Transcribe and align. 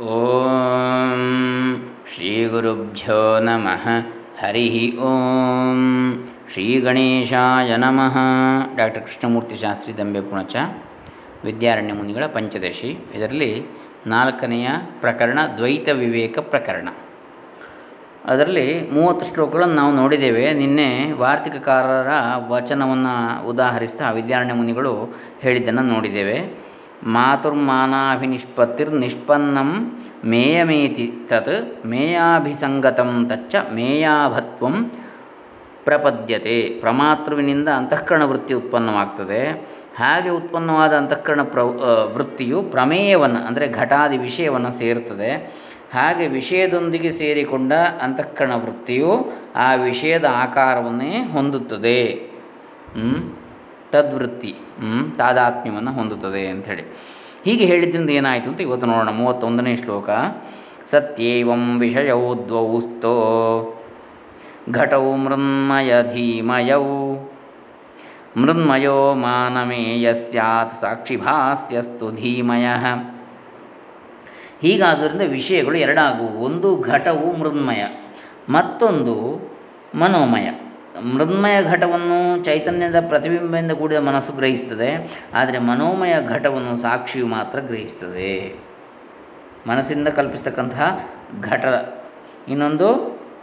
ಓಂ 0.00 1.22
ಶ್ರೀ 2.14 2.44
ಗುರುಭ್ಯೋ 2.44 3.38
ನಮಃ 3.38 3.88
ಹರಿ 4.42 4.98
ಓಂ 4.98 5.80
ಶ್ರೀ 6.52 6.80
ಗಣೇಶಾಯ 6.80 7.76
ನಮಃ 7.76 8.16
ಡಾಕ್ಟರ್ 8.76 9.02
ಕೃಷ್ಣಮೂರ್ತಿ 9.02 9.56
ಶಾಸ್ತ್ರಿ 9.56 9.98
ದಂಬೆ 9.98 10.20
ಪುಣಚ 10.20 10.56
ವಿದ್ಯಾರಣ್ಯ 11.44 11.92
ಮುನಿಗಳ 11.92 12.26
ಪಂಚದಶಿ। 12.26 12.98
ಇದರಲ್ಲಿ 13.14 13.66
ನಾಲ್ಕನೆಯ 14.06 14.68
ಪ್ರಕರಣ 15.00 15.38
ದ್ವೈತ 15.56 15.88
ವಿವೇಕ 15.88 16.38
ಪ್ರಕರಣ। 16.38 16.88
ಅದರಲ್ಲಿ 18.24 18.90
ಮೂವತ್ತು 18.90 19.34
ಶ್ಲೋಕಗಳನ್ನು 19.34 19.74
ನಾವು 19.74 19.94
ನೋಡಿದ್ದೇವೆ। 19.94 20.52
ನಿನ್ನೆ 20.52 21.12
ವಾರ್ತಿಕಕಾರರ 21.12 22.08
ವಚನವನ್ನು 22.48 23.48
ಉದಾಹರಿಸ್ತಾ 23.48 24.10
ವಿದ್ಯಾರಣ್ಯ 24.10 24.52
ಮುನಿಗಳು 24.52 25.18
ಹೇಳಿದ್ದನ್ನು 25.40 25.82
ನೋಡಿದ್ದೇವೆ। 25.82 26.67
ನಿಷ್ಪನ್ನಂ 29.02 29.70
ಮೇಯಮೇತಿ 30.24 31.06
ತತ್ 31.30 31.86
ಮೇಯಾಭಿಸಂಗತಂ 31.86 33.10
ತಚ್ಚ 33.28 33.56
ಮೇಯಾಭತ್ವಂ 33.72 34.76
ಪ್ರಪದ್ಯತೆ 35.84 36.56
ಪ್ರಮಾತೃವಿನಿಂದ 36.80 37.68
ಅಂತಃಕರಣ 37.68 38.22
ವೃತ್ತಿ 38.24 38.54
ಉತ್ಪನ್ನವಾಗ್ತದೆ 38.54 39.42
ಹಾಗೆ 39.98 40.30
ಉತ್ಪನ್ನವಾದ 40.30 40.92
ಅಂತಃಕರಣ 40.96 41.42
ಪ್ರ 41.42 41.60
ವೃತ್ತಿಯು 42.16 42.62
ಪ್ರಮೇಯವನ್ನು, 42.62 43.40
ಅಂದರೆ 43.46 43.66
ಘಟಾದಿ 43.68 44.18
ವಿಷಯವನ್ನು 44.18 44.70
ಸೇರ್ತದೆ. 44.70 45.30
ಹಾಗೆ 45.94 46.24
ವಿಷಯದೊಂದಿಗೆ 46.26 47.10
ಸೇರಿಕೊಂಡ 47.10 47.72
ಅಂತಃಕರಣ 48.02 48.54
ವೃತ್ತಿಯು 48.54 49.12
ಆ 49.56 49.74
ವಿಷಯದ 49.74 50.24
ಆಕಾರವನ್ನೇ 50.24 51.12
ಹೊಂದುತ್ತದೆ. 51.32 52.00
ತದ್ವೃತ್ತಿ 53.92 54.52
ತಾದಾತ್ಮ್ಯವನ್ನು 55.18 55.92
ಹೊಂದುತ್ತದೆ 55.92 56.42
ಅಂಥೇಳಿ. 56.46 56.84
ಹೀಗೆ 57.44 57.64
ಹೇಳಿದ್ದರಿಂದ 57.64 58.10
ಏನಾಯಿತು 58.10 58.50
ಅಂತ 58.50 58.60
ಇವತ್ತು 58.60 58.86
ನೋಡೋಣ. 58.86 59.10
ಮೂವತ್ತೊಂದನೇ 59.10 59.76
ಶ್ಲೋಕ. 59.76 60.10
ಸತ್ಯೇವಂ 60.86 61.78
ವಿಷಯೌ 61.78 62.20
ದ್ವೌಸ್ತೋ, 62.46 63.14
ಘಟೌ 64.70 65.04
ಮೃನ್ಮಯ 65.16 65.90
ಧೀಮಯೌ, 66.02 66.84
ಮೃನ್ಮಯೋ 68.36 69.14
ಮಾನಮೇಯ 69.14 70.14
ಸ್ಯಾತ್ 70.14 70.72
ಸಾಕ್ಷಿಭಾಸ್ಯಸ್ತು 70.80 72.06
ಧೀಮಯ. 72.14 72.66
ಹೀಗಾದ್ದರಿಂದ 74.62 75.22
ವಿಷಯಗಳು 75.30 75.76
ಎರಡಾಗುವು 75.76 76.44
ಒಂದು 76.44 76.70
ಘಟವು 76.82 77.28
ಮೃನ್ಮಯ, 77.36 77.82
ಮತ್ತೊಂದು 78.48 79.14
ಮನೋಮಯ. 79.94 80.48
ಮೃನ್ಮಯ 81.14 81.56
ಘಟವನ್ನು 81.62 82.18
ಚೈತನ್ಯದ 82.44 82.98
ಪ್ರತಿಬಿಂಬದಿಂದ 83.08 83.72
ಕೂಡಿದ 83.72 84.00
ಮನಸ್ಸು 84.08 84.32
ಗ್ರಹಿಸ್ತದೆ, 84.32 84.90
ಆದರೆ 85.34 85.58
ಮನೋಮಯ 85.58 86.14
ಘಟವನ್ನು 86.34 86.74
ಸಾಕ್ಷಿಯು 86.76 87.26
ಮಾತ್ರ 87.26 87.58
ಗ್ರಹಿಸ್ತದೆ. 87.60 88.32
ಮನಸ್ಸಿಂದ 89.66 90.08
ಕಲ್ಪಿಸ್ತಕ್ಕಂತಹ 90.08 90.88
ಘಟ. 91.40 91.64
ಇನ್ನೊಂದು 92.48 92.88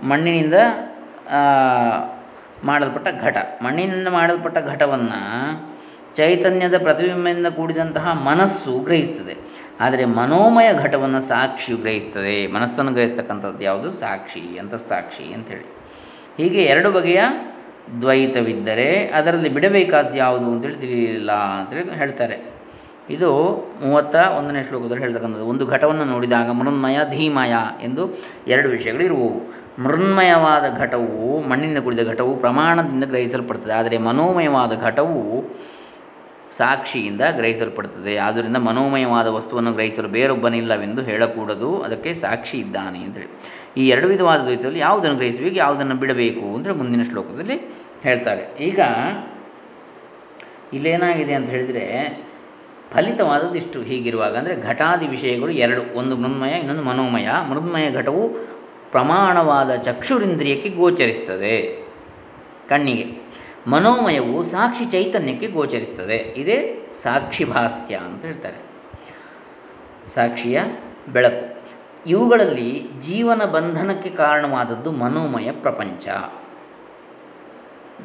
ಮಣ್ಣಿನಿಂದ 0.03 0.53
ಮಾಡಲ್ಪಟ್ಟ 2.63 3.07
ಘಟ. 3.23 3.37
ಮಣ್ಣಿನಿಂದ 3.61 4.07
ಮಾಡಲ್ಪಟ್ಟ 4.07 4.57
ಘಟವನ್ನು 4.73 5.21
ಚೈತನ್ಯದ 6.15 6.77
ಪ್ರತಿಬಿಂಬದಿಂದ 6.77 7.49
ಕೂಡಿದಂತಹ 7.57 8.07
ಮನಸ್ಸು 8.29 8.73
ಗ್ರಹಿಸ್ತದೆ. 8.79 9.35
ಆದರೆ 9.79 10.03
ಮನೋಮಯ 10.19 10.69
ಘಟವನ್ನು 10.73 11.21
ಸಾಕ್ಷಿಯು 11.21 11.77
ಗ್ರಹಿಸ್ತದೆ. 11.77 12.35
ಮನಸ್ಸನ್ನು 12.47 12.91
ಗ್ರಹಿಸ್ತಕ್ಕಂಥದ್ದು 12.91 13.63
ಯಾವುದು? 13.63 13.89
ಸಾಕ್ಷಿ 13.93 14.43
ಅಂತ 14.59 14.75
ಸಾಕ್ಷಿ 14.75 15.25
ಅಂಥೇಳಿ. 15.33 15.67
ಹೀಗೆ 16.37 16.63
ಎರಡು 16.63 16.91
ಬಗೆಯ 16.91 17.21
ದ್ವೈತವಿದ್ದರೆ 18.01 19.07
ಅದರಲ್ಲಿ 19.07 19.49
ಬಿಡಬೇಕಾದ್ದು 19.49 20.17
ಯಾವುದು 20.17 20.45
ಅಂತೇಳಿ 20.45 20.75
ತಿಳಿಯಲಿಲ್ಲ 20.75 21.31
ಅಂತೇಳಿ 21.31 21.97
ಹೇಳ್ತಾರೆ. 21.97 22.55
ಇದು 23.09 23.29
ಮೂವತ್ತ 23.85 24.15
ಒಂದನೇ 24.15 24.63
ಶ್ಲೋಕದಲ್ಲಿ 24.63 25.03
ಹೇಳ್ತಕ್ಕಂಥದ್ದು. 25.03 25.45
ಒಂದು 25.45 25.65
ಘಟವನ್ನು 25.65 26.05
ನೋಡಿದಾಗ 26.05 26.49
ಮೃಣ್ಮಯ 26.49 26.97
ಧೀಮಯ 27.09 27.53
ಎಂದು 27.83 28.03
ಎರಡು 28.47 28.69
ವಿಷಯಗಳು 28.69 29.03
ಇರುವವು 29.03 29.65
ಮೃನ್ಮಯವಾದ 29.83 30.79
ಘಟವು 30.79 31.49
ಮಣ್ಣಿನಿಂದ 31.49 31.77
ಕೂಡಿದ 31.77 31.99
ಘಟವು 32.07 32.35
ಪ್ರಮಾಣದಿಂದ 32.35 33.03
ಗ್ರಹಿಸಲ್ಪಡ್ತದೆ. 33.03 33.73
ಆದರೆ 33.73 33.97
ಮನೋಮಯವಾದ 33.97 34.71
ಘಟವು 34.81 35.43
ಸಾಕ್ಷಿಯಿಂದ 36.51 37.21
ಗ್ರಹಿಸಲ್ಪಡ್ತದೆ. 37.35 38.17
ಆದ್ದರಿಂದ 38.17 38.57
ಮನೋಮಯವಾದ 38.57 39.27
ವಸ್ತುವನ್ನು 39.27 39.71
ಗ್ರಹಿಸಲು 39.71 40.07
ಬೇರೊಬ್ಬನಿಲ್ಲವೆಂದು 40.07 41.01
ಹೇಳಕೂಡದು. 41.01 41.81
ಅದಕ್ಕೆ 41.81 42.13
ಸಾಕ್ಷಿ 42.13 42.57
ಇದ್ದಾನೆ 42.57 42.99
ಅಂತೇಳಿ. 42.99 43.27
ಈ 43.77 43.87
ಎರಡು 43.87 44.07
ವಿಧವಾದ 44.07 44.39
ದ್ವೈತದಲ್ಲಿ 44.39 44.79
ಯಾವುದನ್ನು 44.79 45.17
ಗ್ರಹಿಸಬೇಕು, 45.17 45.55
ಯಾವುದನ್ನು 45.55 45.95
ಬಿಡಬೇಕು 45.95 46.55
ಅಂದರೆ 46.55 46.73
ಮುಂದಿನ 46.73 47.01
ಶ್ಲೋಕದಲ್ಲಿ 47.01 47.57
ಹೇಳ್ತಾರೆ. 48.01 48.43
ಈಗ 48.59 48.79
ಇಲ್ಲೇನಾಗಿದೆ 50.73 51.33
ಅಂತ 51.33 51.49
ಹೇಳಿದರೆ 51.49 51.85
ಫಲಿತವಾದದ್ದು 52.93 53.55
ಇಷ್ಟು. 53.55 53.81
ಹೀಗಿರುವಾಗ 53.81 54.37
ಅಂದರೆ 54.37 54.55
ಘಟಾದಿ 54.61 55.07
ವಿಷಯಗಳು 55.07 55.51
ಎರಡು, 55.51 55.97
ಒಂದು 55.99 56.15
ಮೃನ್ಮಯ 56.15 56.59
ಇನ್ನೊಂದು 56.59 56.83
ಮನೋಮಯ. 56.83 57.29
ಮೃನ್ಮಯ 57.49 57.91
ಘಟವು 57.91 58.23
ಪ್ರಮಾಣವಾದ 58.91 59.75
ಚಕ್ಷುರಿಂದ್ರಿಯಕ್ಕೆ 59.75 60.69
ಗೋಚರಿಸ್ತದೆ 60.69 61.55
ಕಣ್ಣಿಗೆ. 62.69 63.05
ಮನೋಮಯವು 63.67 64.43
ಸಾಕ್ಷಿ 64.43 64.85
ಚೈತನ್ಯಕ್ಕೆ 64.85 65.47
ಗೋಚರಿಸ್ತದೆ. 65.47 66.17
ಇದೇ 66.17 66.57
ಸಾಕ್ಷಿ 67.03 67.43
ಭಾಸ್ಯ 67.43 67.95
ಅಂತ 67.95 68.21
ಹೇಳ್ತಾರೆ. 68.25 68.59
ಸಾಕ್ಷಿಯ 70.13 70.59
ಬೆಳಕು. 71.09 71.54
ಇವುಗಳಲ್ಲಿ 72.07 72.87
ಜೀವನ 73.01 73.41
ಬಂಧನಕ್ಕೆ 73.43 74.09
ಕಾರಣವಾದದ್ದು 74.09 74.91
ಮನೋಮಯ 74.91 75.51
ಪ್ರಪಂಚ. 75.51 76.07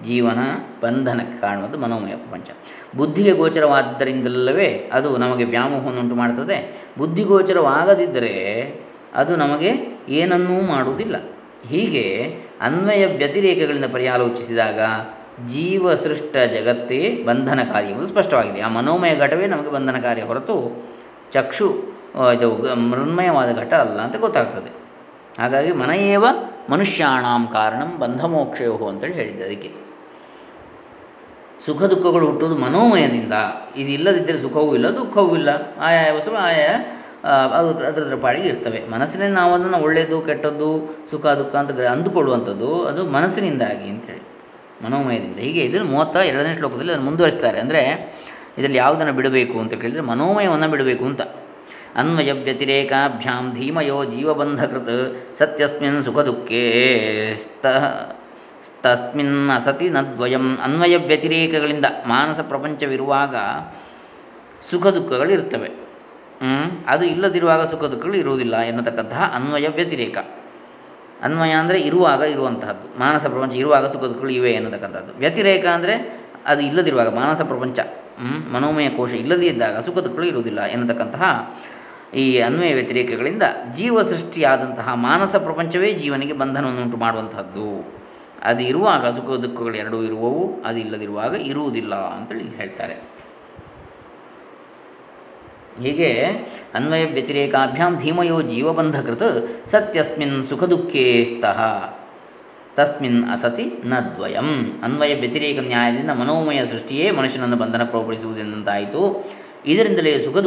ಜೀವನ 0.07 0.39
ಬಂಧನಕ್ಕೆ 0.81 1.41
ಕಾರಣವಾದ 1.41 1.75
ಮನೋಮಯ 1.75 2.11
ಪ್ರಪಂಚ. 2.11 2.51
ಬುದ್ಧಿಗೆ 2.97 3.33
ಗೋಚರವಾದ್ದರಿಂದಲ್ಲವೇ 3.33 4.91
ಅದು 4.93 5.17
ನಮಗೆ 5.17 5.45
ವ್ಯಾಮೋಹವನ್ನುಂಟು 5.45 6.15
ಮಾಡುತ್ತದೆ 6.15 6.87
ಬುದ್ಧಿಗೋಚರವಾಗದಿದ್ದರೆ 6.99 8.75
ಅದು 9.15 9.37
ನಮಗೆ 9.37 9.99
ಏನನ್ನೂ 10.09 10.61
ಮಾಡುವುದಿಲ್ಲ. 10.61 11.17
ಹೀಗೆ 11.69 12.35
ಅನ್ವಯ 12.61 13.07
ವ್ಯತಿರೇಕಗಳಿಂದ 13.07 13.85
ಪರ್ಯಾಲೋಚಿಸಿದಾಗ 13.93 14.81
ಜೀವ 15.47 15.95
ಸೃಷ್ಟ 15.95 16.37
ಜಗತ್ತೇ 16.37 17.23
ಬಂಧನಕಾರಿ 17.27 17.89
ಎಂಬುದು 17.89 18.07
ಸ್ಪಷ್ಟವಾಗಿದೆ. 18.07 18.61
ಆ 18.61 18.69
ಮನೋಮಯ 18.69 19.17
ಘಟವೇ 19.17 19.47
ನಮಗೆ 19.47 19.73
ಬಂಧನಕಾರಿ 19.73 20.23
ಹೊರತು 20.23 20.89
ಚಕ್ಷು 21.33 22.00
ಇದು 22.37 22.49
ಮೃಣ್ಮಯವಾದ 22.91 23.51
ಘಟ 23.59 23.73
ಅಲ್ಲ 23.75 23.99
ಅಂತ 24.01 24.17
ಗೊತ್ತಾಗ್ತದೆ. 24.17 24.71
ಹಾಗಾಗಿ 25.39 25.73
ಮನೆಯೇವ 25.73 26.25
ಮನುಷ್ಯಾಣಾಂ 26.71 27.43
ಕಾರಣಂ 27.53 27.91
ಬಂಧಮೋಕ್ಷಯೋ 27.99 28.75
ಅಂತೇಳಿ 28.89 29.13
ಹೇಳಿದ್ದೆ 29.13 29.45
ಅದಕ್ಕೆ. 29.45 29.71
ಸುಖ 31.67 31.81
ದುಃಖಗಳು 31.83 32.25
ಹುಟ್ಟುವುದು 32.27 32.57
ಮನೋಮಯದಿಂದ. 32.61 33.35
ಇದು 33.77 33.91
ಇಲ್ಲದಿದ್ದರೆ 33.91 34.39
ಸುಖವೂ 34.41 34.71
ಇಲ್ಲ, 34.75 34.89
ದುಃಖವೂ 34.91 35.33
ಇಲ್ಲ. 35.37 35.51
ಆಯಾ 35.79 36.03
ವಸ್ತು 36.17 36.37
ಆಯಾ 36.37 36.71
ಅದು 37.57 37.71
ಅದರದ್ರ 37.85 38.17
ಪಾಡಿಗೆ 38.17 38.49
ಇರ್ತವೆ. 38.49 38.79
ಮನಸ್ಸಿನಲ್ಲಿ 38.91 39.35
ನಾವು 39.35 39.51
ಅದನ್ನು 39.55 39.79
ಒಳ್ಳೆಯದು, 39.79 40.19
ಕೆಟ್ಟದ್ದು, 40.21 40.69
ಸುಖ, 41.11 41.25
ದುಃಖ 41.41 41.55
ಅಂತ 41.57 41.73
ಅಂದುಕೊಳ್ಳುವಂಥದ್ದು 41.95 42.71
ಅದು 42.85 43.03
ಮನಸ್ಸಿನಿಂದಾಗಿ 43.17 43.89
ಅಂತೇಳಿ. 43.89 44.25
ಮನೋಮಯದಿಂದ. 44.85 45.39
ಹೀಗೆ 45.39 45.63
ಇದನ್ನು 45.65 45.87
ಮೂವತ್ತ 45.87 46.17
ಎರಡನೇ 46.31 46.53
ಶ್ಲೋಕದಲ್ಲಿ 46.57 46.93
ಅದನ್ನು 46.93 47.07
ಮುಂದುವರಿಸ್ತಾರೆ. 47.11 47.59
ಅಂದರೆ 47.61 47.83
ಇದರಲ್ಲಿ 48.59 48.79
ಯಾವುದನ್ನು 48.79 49.13
ಬಿಡಬೇಕು 49.13 49.57
ಅಂತ 49.59 49.75
ಕೇಳಿದರೆ 49.75 50.05
ಮನೋಮಯವನ್ನು 50.13 50.69
ಬಿಡಬೇಕು 50.69 51.05
ಅಂತ. 51.05 51.23
ಅನ್ವಯ 52.01 52.33
ವ್ಯತಿರೇಕಾಭ್ಯಾಂ 52.47 53.45
ಧೀಮಯೋ 53.57 53.99
ಜೀವಬಂಧಕೃತ್ 54.13 54.97
ಸತ್ಯಸ್ಮಿನ್ 55.39 55.99
ಸುಖ 56.07 56.19
ದುಃಖೇ 56.29 56.65
ತಸ್ಮಿನ್ 58.85 59.37
ಅಸತಿ 59.57 59.87
ನದ್ವಯಂ. 59.91 60.47
ಅನ್ವಯ 60.67 60.97
ವ್ಯತಿರೇಕಗಳಿಂದ 61.11 61.87
ಮಾನಸ 62.07 62.41
ಪ್ರಪಂಚವಿರುವಾಗ 62.51 63.37
ಸುಖ 64.71 64.87
ದುಃಖಗಳಿರ್ತವೆ 64.97 65.71
ಅದು 66.93 67.05
ಇಲ್ಲದಿರುವಾಗ 67.05 67.63
ಸುಖ 67.73 67.83
ದುಃಖಗಳು 67.93 68.17
ಇರುವುದಿಲ್ಲ 68.23 68.57
ಎನ್ನತಕ್ಕಂತಹ 68.71 69.23
ಅನ್ವಯ 69.39 69.69
ವ್ಯತಿರೇಕ 69.79 70.19
ಅನ್ವಯ 71.27 71.55
ಅಂದರೆ 71.63 71.79
ಇರುವಾಗ 71.89 72.23
ಇರುವಂತಹದ್ದು. 72.35 72.87
ಮಾನಸ 72.99 73.25
ಪ್ರಪಂಚ 73.33 73.55
ಇರುವಾಗ 73.63 73.87
ಸುಖ 73.95 74.03
ದುಃಖಗಳು 74.11 74.33
ಇವೆ 74.39 74.53
ಎನ್ನತಕ್ಕಂಥದ್ದು. 74.59 75.13
ವ್ಯತಿರೇಕ 75.23 75.67
ಅಂದರೆ 75.77 75.95
ಅದು 76.47 76.63
ಇಲ್ಲದಿರುವಾಗ 76.69 77.09
ಮಾನಸ 77.15 77.41
ಪ್ರಪಂಚ. 77.51 77.79
ಮನೋಮಯ 78.55 78.89
ಕೋಶ 78.97 79.13
ಇಲ್ಲದೇ 79.23 79.47
ಇದ್ದಾಗ 79.47 79.77
ಸುಖ 79.87 79.97
ದುಃಖಗಳು 79.99 80.27
ಇರುವುದಿಲ್ಲ 80.27 80.61
ಎನ್ನತಕ್ಕಂತಹ 80.75 81.25
ಈ 82.15 82.39
ಅನ್ವಯ 82.39 82.75
ವ್ಯತಿರೇಕಗಳಿಂದ 82.75 83.43
ಜೀವ 83.77 84.03
ಸೃಷ್ಟಿಯಾದಂತಹ 84.03 84.95
ಮಾನಸ 84.95 85.37
ಪ್ರಪಂಚವೇ 85.37 85.93
ಜೀವನಿಗೆ 85.93 86.33
ಬಂಧನವನ್ನು 86.33 86.83
ಉಂಟು 86.83 86.97
ಮಾಡುವಂತಹದ್ದು. 86.97 88.01
ಅದು 88.43 88.63
ಇರುವಾಗ 88.63 89.07
ಸುಖ 89.07 89.31
ದುಃಖಗಳು 89.31 89.75
ಎರಡೂ 89.75 90.03
ಇರುವವು, 90.03 90.63
ಅದು 90.65 90.79
ಇಲ್ಲದಿರುವಾಗ 90.79 91.35
ಇರುವುದಿಲ್ಲ 91.35 91.95
ಅಂತೇಳಿ 91.95 92.57
ಹೇಳ್ತಾರೆ. 92.57 93.21
ಹೀಗೆ 95.83 96.27
ಅನ್ವಯ 96.75 97.05
ವ್ಯತಿರೇಕಾಭ್ಯಾಂ 97.05 97.99
ಧೀಮಯೋ 97.99 98.43
ಜೀವಬಂಧಕೃತ್ 98.43 99.69
ಸತ್ಯಸ್ಮಿನ್ 99.71 100.49
ಸುಖ 100.49 100.65
ದುಃಖೇ 100.65 101.25
ಸ್ತಃ, 101.25 101.61
ತಸ್ಮಿನ್ 102.77 103.31
ಅಸತಿ 103.31 103.73
ನ 103.85 103.95
ದ್ವಯಂ. 104.17 104.81
ಅನ್ವಯ 104.83 105.15
ವ್ಯತಿರೇಕ 105.15 105.59
ನ್ಯಾಯದಿಂದ 105.59 106.11
ಮನೋಮಯ 106.11 106.65
ಸೃಷ್ಟಿಯೇ 106.65 107.11
ಮನುಷ್ಯನನ್ನು 107.11 107.57
ಬಂಧನಕ್ಕೊಳಪಡಿಸುವುದೆಂದಾಯಿತು 107.57 109.31
ಇದರಿಂದಲೇ 109.67 110.19
ಸುಖ 110.19 110.39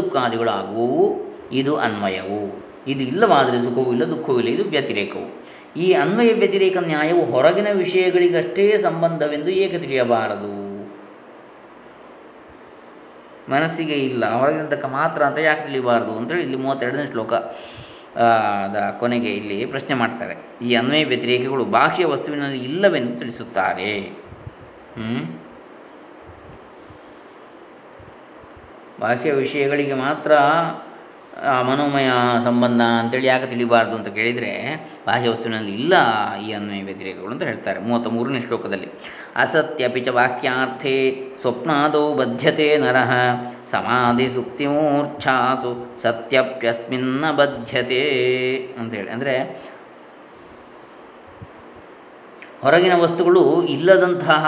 ಇದು 1.52 1.76
ಅನ್ವಯವು. 1.76 2.64
ಇದು 2.88 3.04
ಇಲ್ಲವಾದರೆ 3.04 3.62
ಸುಖವೂ 3.62 3.92
ಇಲ್ಲ, 3.92 4.04
ದುಃಖವೂ 4.04 4.40
ಇಲ್ಲ, 4.40 4.50
ಇದು 4.50 4.64
ವ್ಯತಿರೇಕವು. 4.64 5.44
ಈ 5.78 5.94
ಅನ್ವಯ 5.94 6.34
ವ್ಯತಿರೇಕ 6.34 6.78
ನ್ಯಾಯವು 6.78 7.26
ಹೊರಗಿನ 7.26 7.68
ವಿಷಯಗಳಿಗಷ್ಟೇ 7.74 8.78
ಸಂಬಂಧವೆಂದು 8.78 9.52
ಏಕೆ 9.52 9.80
ತಿಳಿಯಬಾರದು? 9.80 10.52
ಮನಸ್ಸಿಗೆ 13.50 13.94
ಇಲ್ಲ 13.94 14.36
ಹೊರಗಿನ 14.36 14.66
ತಕ್ಕ 14.66 14.86
ಮಾತ್ರ 14.86 15.24
ಅಂತ 15.24 15.38
ಯಾಕೆ 15.38 15.66
ತಿಳಿಯಬಾರದು 15.66 16.18
ಅಂತೇಳಿ 16.18 16.42
ಇಲ್ಲಿ 16.42 16.58
ಮೂವತ್ತೆರಡನೇ 16.58 17.06
ಶ್ಲೋಕ 17.12 17.34
ದ 18.74 18.98
ಕೊನೆಗೆ 19.00 19.34
ಇಲ್ಲಿ 19.34 19.66
ಪ್ರಶ್ನೆ 19.66 19.96
ಮಾಡ್ತಾರೆ. 19.96 20.36
ಈ 20.62 20.76
ಅನ್ವಯ 20.76 21.04
ವ್ಯತಿರೇಕಗಳು 21.04 21.66
ಬಾಹ್ಯ 21.66 22.06
ವಸ್ತುವಿನಲ್ಲಿ 22.06 22.64
ಇಲ್ಲವೆಂದು 22.64 23.20
ತಿಳಿಸುತ್ತಾರೆ. 23.20 24.02
ಬಾಹ್ಯ 29.00 29.32
ವಿಷಯಗಳಿಗೆ 29.32 29.94
ಮಾತ್ರ 29.94 30.32
ಮನೋಮಯ 31.42 32.10
ಸಂಬಂಧ 32.44 32.82
ಅಂತೇಳಿ 32.82 33.28
ಯಾಕೆ 33.28 33.46
ತಿಳಿಬಾರ್ದು 33.46 33.96
ಅಂತ 33.96 34.08
ಕೇಳಿದರೆ 34.08 34.52
ಬಾಹ್ಯ 35.08 35.30
ವಸ್ತುವಿನಲ್ಲಿ 35.30 35.72
ಇಲ್ಲ 35.72 35.94
ಈ 36.38 36.52
ಅನ್ವಯ 36.52 36.84
ವ್ಯತಿರೇಕಗಳು 36.84 37.32
ಅಂತ 37.32 37.44
ಹೇಳ್ತಾರೆ 37.44 37.80
ಮೂವತ್ತ 37.80 38.08
ಮೂರನೇ 38.08 38.40
ಶ್ಲೋಕದಲ್ಲಿ. 38.40 38.88
ಅಸತ್ಯಪಿ 39.36 40.00
ಚ 40.00 40.08
ವಾಕ್ಯಾರ್ಥೇ 40.08 41.28
ಸ್ವಪ್ನಾದೌ 41.42 42.14
ಬದ್ಧತೆ 42.14 42.78
ನರಃ 42.78 43.12
ಸಮಾಧಿ 43.72 44.30
ಸುಪ್ತಿಮೂರ್ಛಾಸು 44.30 46.02
ಸತ್ಯಪ್ಯಸ್ಮಿನ್ನ 46.02 47.32
ಬದ್ಧತೆ 47.32 48.04
ಅಂತೇಳಿ. 48.80 49.10
ಅಂದರೆ 49.10 49.64
ಹೊರಗಿನ 52.62 52.94
ವಸ್ತುಗಳು 52.96 53.64
ಇಲ್ಲದಂತಹ 53.64 54.46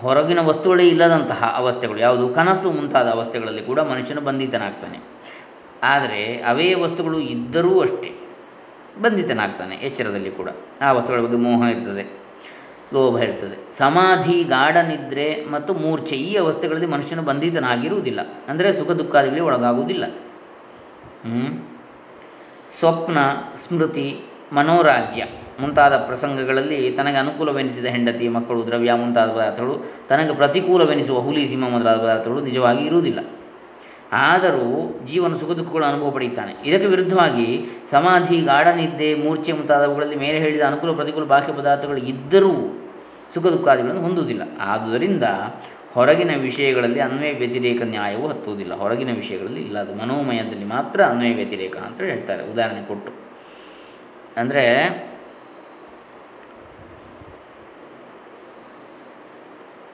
ಹೊರಗಿನ 0.00 0.38
ವಸ್ತುಗಳೇ 0.40 0.84
ಇಲ್ಲದಂತಹ 0.88 1.54
ಅವಸ್ಥೆಗಳು 1.56 1.98
ಯಾವುದು 1.98 2.28
ಕನಸು 2.28 2.72
ಮುಂತಾದ 2.72 3.08
ಅವಸ್ಥೆಗಳಲ್ಲಿ 3.08 3.62
ಕೂಡ 3.62 3.80
ಮನುಷ್ಯನು 3.80 4.20
ಬಂಧಿತನಾಗ್ತಾನೆ. 4.20 5.13
ಆದರೆ 5.84 6.20
ಅವೇ 6.42 6.68
ವಸ್ತುಗಳು 6.74 7.18
ಇದ್ದರೂ 7.34 7.72
ಅಷ್ಟೇ. 7.80 8.10
ಬಂಧಿತನಾಗ್ತಾನೆ 9.02 9.74
ಎಚ್ಚರದಲ್ಲಿ 9.86 10.30
ಕೂಡ. 10.30 10.48
ಆ 10.80 10.90
ವಸ್ತುಗಳ 10.92 11.20
ಬಗ್ಗೆ 11.20 11.38
ಮೋಹ 11.38 11.70
ಇರ್ತದೆ, 11.70 12.04
ಲೋಭ 12.92 13.14
ಇರ್ತದೆ. 13.18 13.56
ಸಮಾಧಿ, 13.72 14.36
ಗಾಢ 14.44 14.76
ನಿದ್ರೆ 14.88 15.28
ಮತ್ತು 15.50 15.74
ಮೂರ್ಛೆ 15.74 16.16
ಈ 16.16 16.32
ಅವಸ್ಥೆಗಳಲ್ಲಿ 16.36 16.86
ಮನುಷ್ಯನು 16.86 17.22
ಬಂಧಿತನಾಗಿರುವುದಿಲ್ಲ. 17.22 18.20
ಅಂದರೆ 18.48 18.68
ಸುಖ 18.72 18.90
ದುಃಖಾದಿಗಳಿಗೆ 18.92 19.46
ಒಳಗಾಗುವುದಿಲ್ಲ. 19.46 20.04
ಸ್ವಪ್ನ, 22.78 23.18
ಸ್ಮೃತಿ, 23.54 24.08
ಮನೋರಾಜ್ಯ 24.52 25.22
ಮುಂತಾದ 25.60 25.94
ಪ್ರಸಂಗಗಳಲ್ಲಿ 26.06 26.78
ತನಗೆ 26.90 27.16
ಅನುಕೂಲವೆನಿಸಿದ 27.16 27.86
ಹೆಂಡತಿ, 27.86 28.26
ಮಕ್ಕಳು, 28.28 28.60
ದ್ರವ್ಯ 28.66 28.92
ಮುಂತಾದ 28.92 29.28
ಪದಾರ್ಥಗಳು 29.30 29.74
ತನಗೆ 30.08 30.32
ಪ್ರತಿಕೂಲವೆನಿಸುವ 30.34 31.18
ಹುಲಿ, 31.18 31.44
ಸಿಂಹ 31.46 31.68
ಮೊದಲಾದ 31.68 31.98
ಪದಾರ್ಥಗಳು 31.98 32.40
ನಿಜವಾಗಿ 32.40 32.82
ಇರುವುದಿಲ್ಲ. 32.84 33.20
ಆದರೂ 34.14 35.00
ಜೀವನ 35.06 35.36
ಸುಖ 35.36 35.50
ದುಃಖಗಳು 35.50 35.84
ಅನುಭವ 35.84 36.10
ಪಡೆಯುತ್ತಾನೆ. 36.10 36.52
ಇದಕ್ಕೆ 36.64 36.86
ವಿರುದ್ಧವಾಗಿ 36.86 37.66
ಸಮಾಧಿ, 37.90 38.40
ಗಾಢ 38.40 38.66
ನಿದ್ದೆ, 38.66 39.14
ಮೂರ್ಛೆ 39.14 39.52
ಮುಂತಾದವುಗಳಲ್ಲಿ 39.52 40.16
ಮೇಲೆ 40.16 40.38
ಹೇಳಿದ 40.38 40.60
ಅನುಕೂಲ, 40.60 40.92
ಪ್ರತಿಕೂಲ 40.92 41.24
ಬಾಹ್ಯ 41.24 41.52
ಪದಾರ್ಥಗಳು 41.52 41.96
ಇದ್ದರೂ 41.96 42.52
ಸುಖ 43.34 43.46
ದುಃಖಾದಿಗಳನ್ನು 43.46 44.00
ಹೊಂದುವುದಿಲ್ಲ. 44.00 44.42
ಆದುದರಿಂದ 44.60 45.24
ಹೊರಗಿನ 45.92 46.30
ವಿಷಯಗಳಲ್ಲಿ 46.40 47.00
ಅನ್ವಯ 47.00 47.32
ವ್ಯತಿರೇಕ 47.32 47.82
ನ್ಯಾಯವು 47.82 48.28
ಹತ್ತುವುದಿಲ್ಲ. 48.28 48.74
ಹೊರಗಿನ 48.74 49.14
ವಿಷಯಗಳಲ್ಲಿ 49.14 49.60
ಇಲ್ಲ. 49.60 49.78
ಅದು 49.78 49.94
ಮನೋಮಯದಲ್ಲಿ 49.94 50.64
ಮಾತ್ರ 50.64 51.04
ಅನ್ವಯ 51.04 51.34
ವ್ಯತಿರೇಕ 51.34 51.76
ಅಂತ 51.76 52.00
ಹೇಳ್ತಾರೆ. 52.00 52.52
ಉದಾಹರಣೆ 52.52 52.88
ಕೊಟ್ಟು. 52.88 53.12
ಅಂದರೆ 54.36 54.64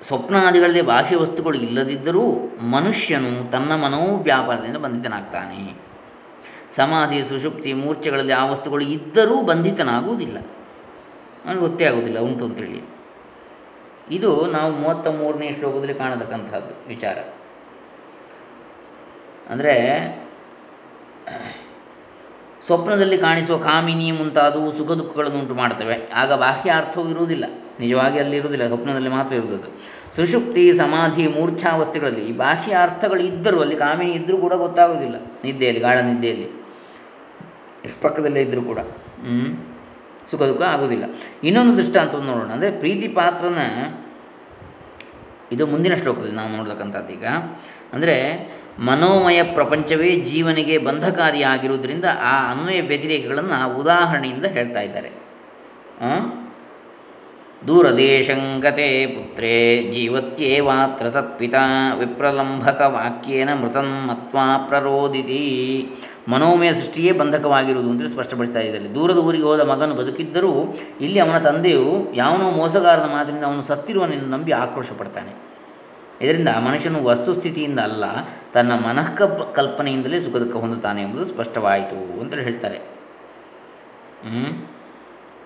ಸ್ವಪ್ನಾದಿಗಳಲ್ಲಿ 0.02 0.82
ಬಾಹ್ಯ 0.82 1.16
ವಸ್ತುಗಳು 1.16 1.58
ಇಲ್ಲದಿದ್ದರೂ 1.58 2.22
ಮನುಷ್ಯನು 2.60 3.50
ತನ್ನ 3.50 3.74
ಮನೋವ್ಯಾಪಾರದಿಂದ 3.74 4.76
ಬಂಧಿತನಾಗ್ತಾನೆ. 4.76 5.90
ಸಮಾಧಿ, 6.76 7.22
ಸುಷುಪ್ತಿ, 7.22 7.72
ಮೂರ್ಛೆಗಳಲ್ಲಿ 7.72 8.32
ಆ 8.32 8.46
ವಸ್ತುಗಳು 8.46 8.84
ಇದ್ದರೂ 8.84 9.42
ಬಂಧಿತನಾಗುವುದಿಲ್ಲ. 9.42 10.38
ನನಗೆ 11.46 11.60
ಗೊತ್ತೇ 11.60 11.84
ಆಗುವುದಿಲ್ಲ, 11.84 12.18
ಉಂಟು 12.18 12.44
ಅಂತೇಳಿ. 12.44 13.00
ಇದು 14.10 14.46
ನಾವು 14.46 14.72
ಮೂವತ್ತ 14.72 15.08
ಮೂರನೇ 15.08 15.52
ಶ್ಲೋಕದಲ್ಲಿ 15.52 15.94
ಕಾಣತಕ್ಕಂಥದ್ದು 15.94 16.88
ವಿಚಾರ. 16.88 17.18
ಅಂದರೆ, 19.50 20.06
ಸ್ವಪ್ನದಲ್ಲಿ 22.66 23.18
ಕಾಣಿಸುವ 23.18 23.58
ಕಾಮಿನಿ 23.58 24.12
ಮುಂತಾದವು 24.12 24.72
ಸುಖ 24.72 24.90
ದುಃಖಗಳನ್ನು 24.90 25.38
ಉಂಟು 25.38 25.54
ಮಾಡ್ತವೆ 25.54 26.10
ಆಗ 26.14 26.32
ಬಾಹ್ಯ 26.32 26.70
ಅರ್ಥವೂ 26.70 27.08
ಇರುವುದಿಲ್ಲ. 27.08 27.44
ನಿಜವಾಗಿ 27.82 28.18
ಅಲ್ಲಿ 28.22 28.36
ಇರುವುದಿಲ್ಲ, 28.40 28.64
ಸ್ವಪ್ನದಲ್ಲಿ 28.72 29.10
ಮಾತ್ರ 29.16 29.32
ಇರುವುದು. 29.40 29.70
ಸುಷುಪ್ತಿ, 30.16 30.64
ಸಮಾಧಿ, 30.80 31.24
ಮೂರ್ಛಾವಸ್ಥೆಗಳಲ್ಲಿ 31.36 32.22
ಈ 32.30 32.32
ಬಾಹ್ಯ 32.42 32.72
ಅರ್ಥಗಳು 32.86 33.22
ಇದ್ದರೂ 33.30 33.58
ಅಲ್ಲಿ 33.64 33.76
ಕಾಮಿನಿ 33.84 34.12
ಇದ್ದರೂ 34.20 34.36
ಕೂಡ 34.44 34.54
ಗೊತ್ತಾಗೋದಿಲ್ಲ 34.64 35.16
ನಿದ್ದೆಯಲ್ಲಿ, 35.46 35.82
ಗಾಢ 35.86 35.98
ನಿದ್ದೆಯಲ್ಲಿ. 36.10 36.48
ಪಕ್ಕದಲ್ಲೇ 38.04 38.40
ಇದ್ದರೂ 38.46 38.62
ಕೂಡ. 38.70 38.80
ಸುಖ, 40.30 40.40
ದುಃಖ 40.50 40.62
ಆಗೋದಿಲ್ಲ 40.74 41.04
ಇನ್ನೊಂದು 41.48 41.72
ದೃಷ್ಟಾಂತವನ್ನು 41.78 42.30
ನೋಡೋಣ. 42.32 42.50
ಅಂದರೆ 42.56 42.70
ಪ್ರೀತಿ 42.82 43.06
ಪಾತ್ರನ 43.18 43.60
ಇದು 45.54 45.64
ಮುಂದಿನ 45.70 45.94
ಶ್ಲೋಕದಲ್ಲಿ 46.00 46.36
ನಾವು 46.40 46.50
ನೋಡ್ತಕ್ಕಂಥದ್ದು 46.56 47.12
ಈಗ. 47.16 47.26
ಅಂದರೆ 47.94 48.16
ಮನೋಮಯ 48.88 49.40
ಪ್ರಪಂಚವೇ 49.56 50.10
ಜೀವನಿಗೆ 50.28 50.74
ಬಂಧಕಾರಿಯಾಗಿರುವುದರಿಂದ 50.86 52.06
ಆ 52.32 52.34
ಅನ್ವಯ 52.52 52.80
ವ್ಯತಿರೇಕಗಳನ್ನು 52.90 53.56
ಉದಾಹರಣೆಯಿಂದ 53.80 54.46
ಹೇಳ್ತಾ 54.56 54.82
ಇದ್ದಾರೆ. 54.88 55.10
ದೂರದೇಶಂಗತೆ 57.66 59.06
ಪುತ್ರೇ 59.06 59.56
ಜೀವತ್ಯೇವಾತ್ರ 59.92 61.10
ತತ್ಪಿತ 61.10 61.54
ವಿಪ್ರಲಂಭಕ 61.98 62.80
ವಾಕ್ಯೇನ 62.86 63.50
ಮತ್ವಾ 64.08 64.44
ಪ್ರರೋದಿತಿ 64.68 65.42
ಮನೋಮಯ 66.28 66.70
ಸೃಷ್ಟಿಯೇ 66.72 67.12
ಬಂಧಕವಾಗಿರುವುದು 67.12 67.90
ಅಂತ 67.90 68.08
ಸ್ಪಷ್ಟಪಡಿಸ್ತಾ 68.12 68.60
ಇದ್ದಾರೆ. 68.60 68.88
ದೂರದ 68.94 69.18
ಊರಿಗೆ 69.18 69.44
ಹೋದ 69.44 69.60
ಮಗನು 69.60 69.94
ಬದುಕಿದ್ದರೂ 69.94 70.52
ಇಲ್ಲಿ 71.00 71.18
ಅವನ 71.18 71.38
ತಂದೆಯು 71.38 71.84
ಯಾವನೋ 72.14 72.50
ಮೋಸಗಾರನ 72.50 73.06
ಮಾತಿನಿಂದ 73.12 73.44
ಅವನು 73.44 73.62
ಸತ್ತಿರುವನೆಂದು 73.62 74.26
ನಂಬಿ 74.26 74.52
ಆಕ್ರೋಶ 74.52 74.90
ಪಡ್ತಾನೆ. 74.98 75.32
ಇದರಿಂದ 76.24 76.48
ಮನುಷ್ಯನು 76.48 77.04
ವಸ್ತುಸ್ಥಿತಿಯಿಂದ 77.04 77.80
ಅಲ್ಲ, 77.80 78.04
ತನ್ನ 78.52 78.72
ಮನಃಕ 78.72 79.22
ಕಲ್ಪನೆಯಿಂದಲೇ 79.54 80.20
ಸುಖ 80.20 80.36
ದುಃಖ 80.36 80.56
ಹೊಂದುತ್ತಾನೆ 80.56 81.02
ಎಂಬುದು 81.02 81.24
ಸ್ಪಷ್ಟವಾಯಿತು 81.24 82.20
ಅಂತೇಳಿ 82.20 82.42
ಹೇಳ್ತಾರೆ. 82.42 82.80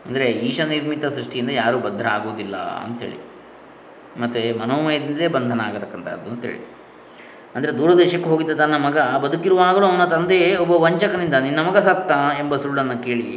ಅಂದರೆ 0.07 0.27
ಈಶ 0.49 0.61
ನಿರ್ಮಿತ 0.73 1.07
ಸೃಷ್ಟಿಯಿಂದ 1.17 1.51
ಯಾರೂ 1.63 1.77
ಬದ್ಧ 1.87 2.03
ಆಗೋದಿಲ್ಲ 2.17 2.57
ಅಂಥೇಳಿ 2.85 3.19
ಮತ್ತು 4.23 4.41
ಮನೋಮಯದಿಂದಲೇ 4.61 5.29
ಬಂಧನ 5.37 5.61
ಆಗತಕ್ಕಂಥದ್ದು 5.69 6.29
ಅಂತೇಳಿ. 6.35 6.61
ಅಂದರೆ 7.57 7.73
ದೂರದೇಶಕ್ಕೆ 7.79 8.29
ಹೋಗಿದ್ದ 8.33 8.53
ತನ್ನ 8.61 8.77
ಮಗ, 8.85 8.99
ಬದುಕಿರುವಾಗಲೂ 9.25 9.87
ಅವನ 9.91 10.05
ತಂದೆ 10.15 10.39
ಒಬ್ಬ 10.63 10.75
ವಂಚಕನಿಂದ, 10.85 11.37
ನಿನ್ನ 11.47 11.61
ಮಗ 11.69 11.79
ಸತ್ತ 11.89 12.13
ಎಂಬ 12.43 12.57
ಸುಳ್ಳನ್ನು 12.63 12.97
ಕೇಳಿ 13.07 13.29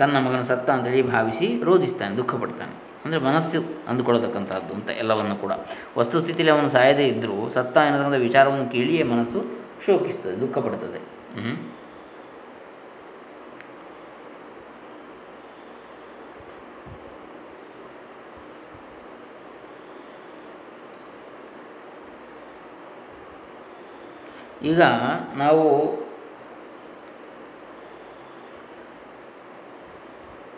ತನ್ನ 0.00 0.16
ಮಗನ 0.24 0.42
ಸತ್ತ 0.50 0.68
ಅಂತೇಳಿ 0.76 1.02
ಭಾವಿಸಿ 1.12 1.46
ರೋಧಿಸ್ತಾನೆ, 1.68 2.12
ದುಃಖ 2.20 2.32
ಪಡ್ತಾನೆ. 2.42 2.74
ಅಂದರೆ 3.04 3.20
ಮನಸ್ಸು 3.28 3.60
ಅಂದುಕೊಳ್ಳತಕ್ಕಂಥದ್ದು 3.90 4.72
ಅಂತ 4.78 4.90
ಎಲ್ಲವನ್ನು 5.02 5.36
ಕೂಡ. 5.44 5.52
ವಸ್ತುಸ್ಥಿತಿಯಲ್ಲಿ 5.98 6.52
ಅವನು 6.56 6.68
ಸಾಯದೇ 6.76 7.06
ಇದ್ದರೂ 7.12 7.38
ಸತ್ತ 7.56 7.76
ಎನ್ನತಕ್ಕಂಥ 7.88 8.20
ವಿಚಾರವನ್ನು 8.28 8.66
ಕೇಳಿಯೇ 8.74 9.04
ಮನಸ್ಸು 9.12 9.40
ಶೋಕಿಸ್ತದೆ, 9.86 10.34
ದುಃಖ 10.42 10.58
ಪಡ್ತದೆ. 10.66 11.00
ಈಗ 24.70 24.82
ನಾವು 25.36 25.62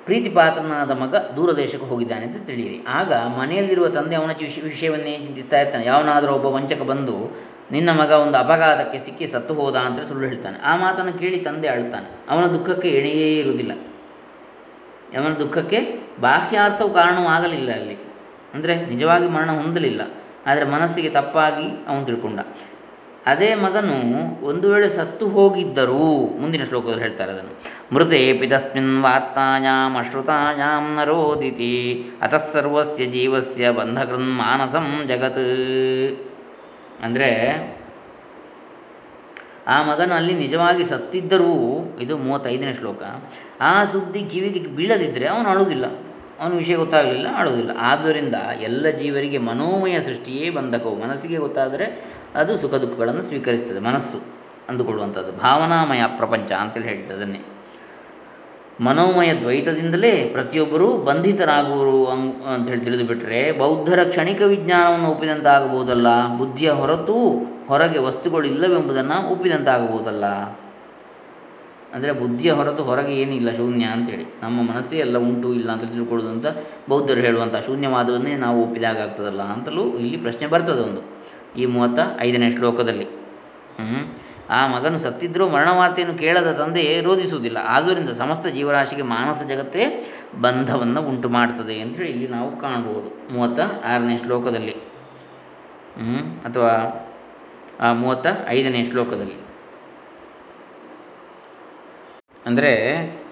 ಪ್ರೀತಿಪಾತ್ರನಾದ 0.05 0.91
ಮಗ 0.91 1.15
ದೂರದೇಶಕ್ಕೆ 1.37 1.87
ಹೋಗಿದ್ದಾನೆ 1.87 2.25
ಅಂತ 2.27 2.39
ತಿಳಿಯಿರಿ. 2.47 2.79
ಆಗ 2.89 3.13
ಮನೆಯಲ್ಲಿರುವ 3.13 3.89
ತಂದೆ 3.89 4.17
ಅವನ 4.17 4.33
ವಿಷ, 4.41 4.59
ವಿಷಯವನ್ನೇ 4.65 5.19
ಚಿಂತಿಸ್ತಾ 5.19 5.61
ಇರ್ತಾನೆ. 5.61 5.85
ಯಾವನಾದರೂ 5.85 6.33
ಒಬ್ಬ 6.33 6.47
ವಂಚಕ 6.47 6.83
ಬಂದು 6.83 7.17
ನಿನ್ನ 7.73 7.91
ಮಗ 7.91 8.11
ಒಂದು 8.11 8.39
ಅಪಘಾತಕ್ಕೆ 8.39 8.99
ಸಿಕ್ಕಿ 8.99 9.27
ಸತ್ತು 9.27 9.55
ಹೋದ 9.55 9.77
ಅಂತ 9.77 9.99
ಸುಳ್ಳು 10.09 10.27
ಹೇಳ್ತಾನೆ. 10.27 10.59
ಆ 10.59 10.77
ಮಾತನ್ನು 10.77 11.13
ಕೇಳಿ 11.13 11.39
ತಂದೆ 11.39 11.69
ಅಳ್ತಾನೆ 11.69 12.09
ಅವನ 12.31 12.45
ದುಃಖಕ್ಕೆ 12.47 12.89
ಎಣೆಯೇ 12.89 13.39
ಇರುವುದಿಲ್ಲ. 13.39 13.73
ಅವನ 15.19 15.35
ದುಃಖಕ್ಕೆ 15.35 15.79
ಬಾಹ್ಯಾರ್ಥವು 16.21 16.91
ಕಾರಣವಾಗಲಿಲ್ಲ 16.95 17.71
ಅಲ್ಲಿ. 17.73 17.97
ಅಂದರೆ 18.55 18.75
ನಿಜವಾಗಿ 18.87 19.29
ಮರಣ 19.29 19.51
ಹೊಂದಲಿಲ್ಲ. 19.51 20.01
ಆದರೆ 20.47 20.65
ಮನಸ್ಸಿಗೆ 20.65 21.11
ತಪ್ಪಾಗಿ 21.11 21.67
ಅವನು 21.89 22.05
ತಿಳ್ಕೊಂಡ. 22.07 22.41
ಅದೇ 23.27 23.55
ಮಗನು 23.55 23.97
ಒಂದು 24.47 24.75
ವೇಳೆ 24.75 24.89
ಸತ್ತು 24.89 25.29
ಹೋಗಿದ್ದರೂ 25.29 26.05
ಮುಂದಿನ 26.39 26.65
ಶ್ಲೋಕದಲ್ಲಿ 26.65 27.01
ಹೇಳ್ತಾರೆ 27.01 27.33
ಅದನ್ನು. 27.33 27.51
ಮೃತೆ 27.95 28.33
ಪಿತಸ್ಮಿನ್ 28.33 29.03
ವಾರ್ತಾಯಾಮ್ 29.03 29.97
ಅಶ್ರುತಾಯಾಮ್ 29.97 30.97
ನರೋದಿತಿ 30.97 32.05
ಅತಃಸರ್ವಸ್ಯ 32.23 33.07
ಜೀವಸ್ಯ 33.07 33.71
ಬಂಧಕೃನ್ 33.71 34.37
ಮಾನಸಂ 34.37 35.05
ಜಗತ್. 35.07 35.45
ಅಂದರೆ 37.03 37.31
ಆ 39.67 39.83
ಮಗನು 39.83 40.15
ಅಲ್ಲಿ 40.15 40.35
ನಿಜವಾಗಿ 40.35 40.85
ಸತ್ತಿದ್ದರೂ 40.85 41.79
ಇದು 42.01 42.17
ಮೂವತ್ತೈದನೇ 42.17 42.73
ಶ್ಲೋಕ. 42.73 43.03
ಆ 43.61 43.85
ಸುದ್ದಿ 43.85 44.21
ಕಿವಿಗೆ 44.21 44.61
ಬೀಳದಿದ್ದರೆ 44.61 45.27
ಅವನು 45.27 45.49
ಅಳುವುದಿಲ್ಲ 45.49 45.87
ಅವನ 46.41 46.53
ವಿಷಯ 46.53 46.75
ಗೊತ್ತಾಗಲಿಲ್ಲ 46.75 47.29
ಅಳುವುದಿಲ್ಲ 47.37 47.71
ಆದ್ದರಿಂದ 47.81 48.35
ಎಲ್ಲ 48.61 48.91
ಜೀವರಿಗೆ 48.91 49.39
ಮನೋಮಯ 49.39 50.01
ಸೃಷ್ಟಿಯೇ 50.01 50.51
ಬಂಧಕವು. 50.51 50.97
ಮನಸ್ಸಿಗೆ 50.97 51.37
ಗೊತ್ತಾದರೆ 51.37 52.18
ಅದು 52.41 52.53
ಸುಖ 52.63 52.75
ದುಃಖಗಳನ್ನು 52.83 53.23
ಸ್ವೀಕರಿಸ್ತದೆ, 53.23 53.81
ಮನಸ್ಸು 53.81 54.19
ಅಂದುಕೊಳ್ಳುವಂಥದ್ದು. 54.71 55.33
ಭಾವನಾಮಯ 55.45 56.03
ಪ್ರಪಂಚ 56.19 56.51
ಅಂತೇಳಿ 56.63 56.89
ಹೇಳ್ತದೆ 56.89 57.15
ಅದನ್ನೇ. 57.19 57.41
ಮನೋಮಯ 58.87 59.31
ದ್ವೈತದಿಂದಲೇ 59.35 60.13
ಪ್ರತಿಯೊಬ್ಬರೂ 60.35 60.89
ಬಂಧಿತರಾಗುವರು 61.07 61.99
ಅಂತೇಳಿ 62.53 62.83
ತಿಳಿದುಬಿಟ್ರೆ, 62.85 63.41
ಬೌದ್ಧರ 63.63 64.01
ಕ್ಷಣಿಕ 64.11 64.41
ವಿಜ್ಞಾನವನ್ನು 64.53 65.09
ಒಪ್ಪಿದಂತಾಗಬಹುದಲ್ಲ? 65.15 66.09
ಬುದ್ಧಿಯ 66.41 66.71
ಹೊರತು 66.81 67.17
ಹೊರಗೆ 67.71 67.99
ವಸ್ತುಗಳು 67.99 68.47
ಇಲ್ಲವೆಂಬುದನ್ನು 68.53 69.17
ಒಪ್ಪಿದಂತಾಗಬಹುದಲ್ಲ? 69.33 70.27
ಅಂದರೆ 71.95 72.13
ಬುದ್ಧಿಯ 72.13 72.51
ಹೊರತು 72.53 72.83
ಹೊರಗೆ 72.85 73.13
ಏನಿಲ್ಲ 73.23 73.51
ಶೂನ್ಯ 73.57 73.85
ಅಂತೇಳಿ. 73.97 74.25
ನಮ್ಮ 74.43 74.57
ಮನಸ್ಸೇ 74.71 74.97
ಎಲ್ಲ 74.97 75.17
ಉಂಟು, 75.29 75.49
ಇಲ್ಲ 75.55 75.69
ಅಂತ 75.75 75.85
ತಿಳ್ಕೊಳ್ಳೋದು 75.93 76.31
ಅಂತ 76.37 76.47
ಬೌದ್ಧರು 76.89 77.21
ಹೇಳುವಂಥ 77.27 77.57
ಶೂನ್ಯವಾದವನ್ನೇ 77.67 78.35
ನಾವು 78.37 78.59
ಒಪ್ಪಿದಾಗ 78.65 78.99
ಆಗ್ತದಲ್ಲ 79.07 79.43
ಅಂತಲೂ 79.55 79.85
ಇಲ್ಲಿ 79.99 80.19
ಪ್ರಶ್ನೆ 80.27 80.49
ಬರ್ತದೆ 80.55 80.83
ಒಂದು. 80.89 81.03
ಈ 81.57 81.67
ಮೂವತ್ತ 81.67 82.01
ಐದನೇ 82.21 82.51
ಶ್ಲೋಕದಲ್ಲಿ. 82.51 83.07
ಆ 84.51 84.67
ಮಗನು 84.67 84.99
ಸತ್ತಿದ್ದರೂ 84.99 85.49
ಮರಣವಾರ್ತೆಯನ್ನು 85.49 86.19
ಕೇಳದ 86.19 86.53
ತಂದೆ 86.53 87.01
ರೋಧಿಸುವುದಿಲ್ಲ. 87.01 87.59
ಆದ್ದರಿಂದ 87.65 88.11
ಸಮಸ್ತ 88.11 88.47
ಜೀವರಾಶಿಗೆ 88.47 89.03
ಮಾನಸ 89.03 89.43
ಜಗತ್ತೇ 89.43 90.13
ಬಂಧವನ್ನು 90.41 91.03
ಉಂಟು 91.03 91.29
ಮಾಡ್ತದೆ 91.29 91.81
ಅಂತೇಳಿ 91.81 92.11
ಇಲ್ಲಿ 92.11 92.29
ನಾವು 92.29 92.57
ಕಾಣಬಹುದು. 92.57 93.35
ಮೂವತ್ತ 93.35 93.61
ಆರನೇ 93.85 94.19
ಶ್ಲೋಕದಲ್ಲಿ. 94.19 94.73
ಅಥವಾ 96.45 96.73
ಆ 97.81 97.93
ಮೂವತ್ತ 97.93 98.27
ಐದನೇ 98.49 98.85
ಶ್ಲೋಕದಲ್ಲಿ. 98.85 99.49
ಅಂದರೆ 102.47 102.73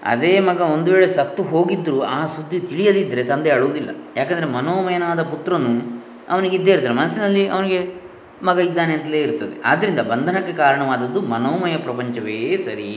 ಅದೇ 0.03 0.39
ಮಗ 0.39 0.61
ಒಂದು 0.61 0.93
ವೇಳೆ 0.93 1.07
ಸತ್ತು 1.07 1.43
ಹೋಗಿದ್ದರೂ 1.43 2.01
ಆ 2.01 2.25
ಸುದ್ದಿ 2.25 2.59
ತಿಳಿಯದಿದ್ದರೆ 2.59 3.23
ತಂದೆ 3.23 3.49
ಅಳುವುದಿಲ್ಲ. 3.49 3.89
ಯಾಕಂದರೆ 4.17 4.45
ಮನೋಮಯನಾದ 4.45 5.23
ಪುತ್ರನು 5.23 6.03
ಅವನಿಗಿದ್ದೇ 6.29 6.71
ಇರ್ತಾನೆ. 6.71 6.95
ಮನಸ್ಸಿನಲ್ಲಿ 6.95 7.47
ಅವನಿಗೆ 7.47 8.06
ಮಗ 8.45 8.57
ಇದ್ದಾನೆ 8.59 8.93
ಅಂತಲೇ 8.93 9.21
ಇರ್ತದೆ. 9.21 9.55
ಆದ್ದರಿಂದ 9.65 9.99
ಬಂಧನಕ್ಕೆ 9.99 10.53
ಕಾರಣವಾದದ್ದು 10.53 11.21
ಮನೋಮಯ 11.21 11.77
ಪ್ರಪಂಚವೇ 11.77 12.57
ಸರಿ 12.57 12.91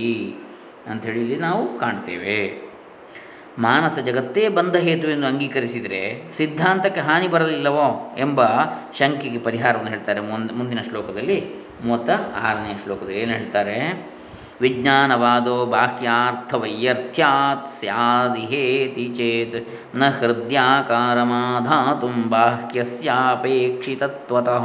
ಅಂಥೇಳಿ 0.86 1.20
ಇಲ್ಲಿ 1.20 1.38
ನಾವು 1.38 1.78
ಕಾಣ್ತೇವೆ. 1.78 2.70
ಮಾನಸ 3.58 3.98
ಜಗತ್ತೇ 3.98 4.48
ಬಂಧ 4.48 4.76
ಹೇತು 4.76 5.06
ಎಂದು 5.10 5.26
ಅಂಗೀಕರಿಸಿದರೆ 5.26 6.02
ಸಿದ್ಧಾಂತಕ್ಕೆ 6.36 7.00
ಹಾನಿ 7.00 7.28
ಬರಲಿಲ್ಲವೋ 7.28 8.16
ಎಂಬ 8.18 8.40
ಶಂಕೆಗೆ 8.98 9.38
ಪರಿಹಾರವನ್ನು 9.38 9.90
ಹೇಳ್ತಾರೆ 9.90 10.20
ಮುಂದಿನ 10.20 10.80
ಶ್ಲೋಕದಲ್ಲಿ, 10.88 11.38
ಮೂವತ್ತ 11.84 12.10
ಆರನೇ 12.36 12.72
ಶ್ಲೋಕದಲ್ಲಿ 12.84 13.20
ಏನು 13.20 13.32
ಹೇಳ್ತಾರೆ? 13.32 13.78
ವಿಜ್ಞಾನವಾದೋ 14.60 15.66
ಬಾಹ್ಯಾರ್ಥವೈಯರ್ಥ್ಯಾತ್ 15.66 17.70
ಸ್ಯಾದಿಹೇತಿ 17.70 19.06
ಚೇತ್ನ 19.06 20.08
ಹೃದಯಾಕಾರಮಾಧಾತು 20.08 22.30
ಬಾಹ್ಯಸ್ಯಾಪೇಕ್ಷಿತತ್ವತಃ. 22.30 24.64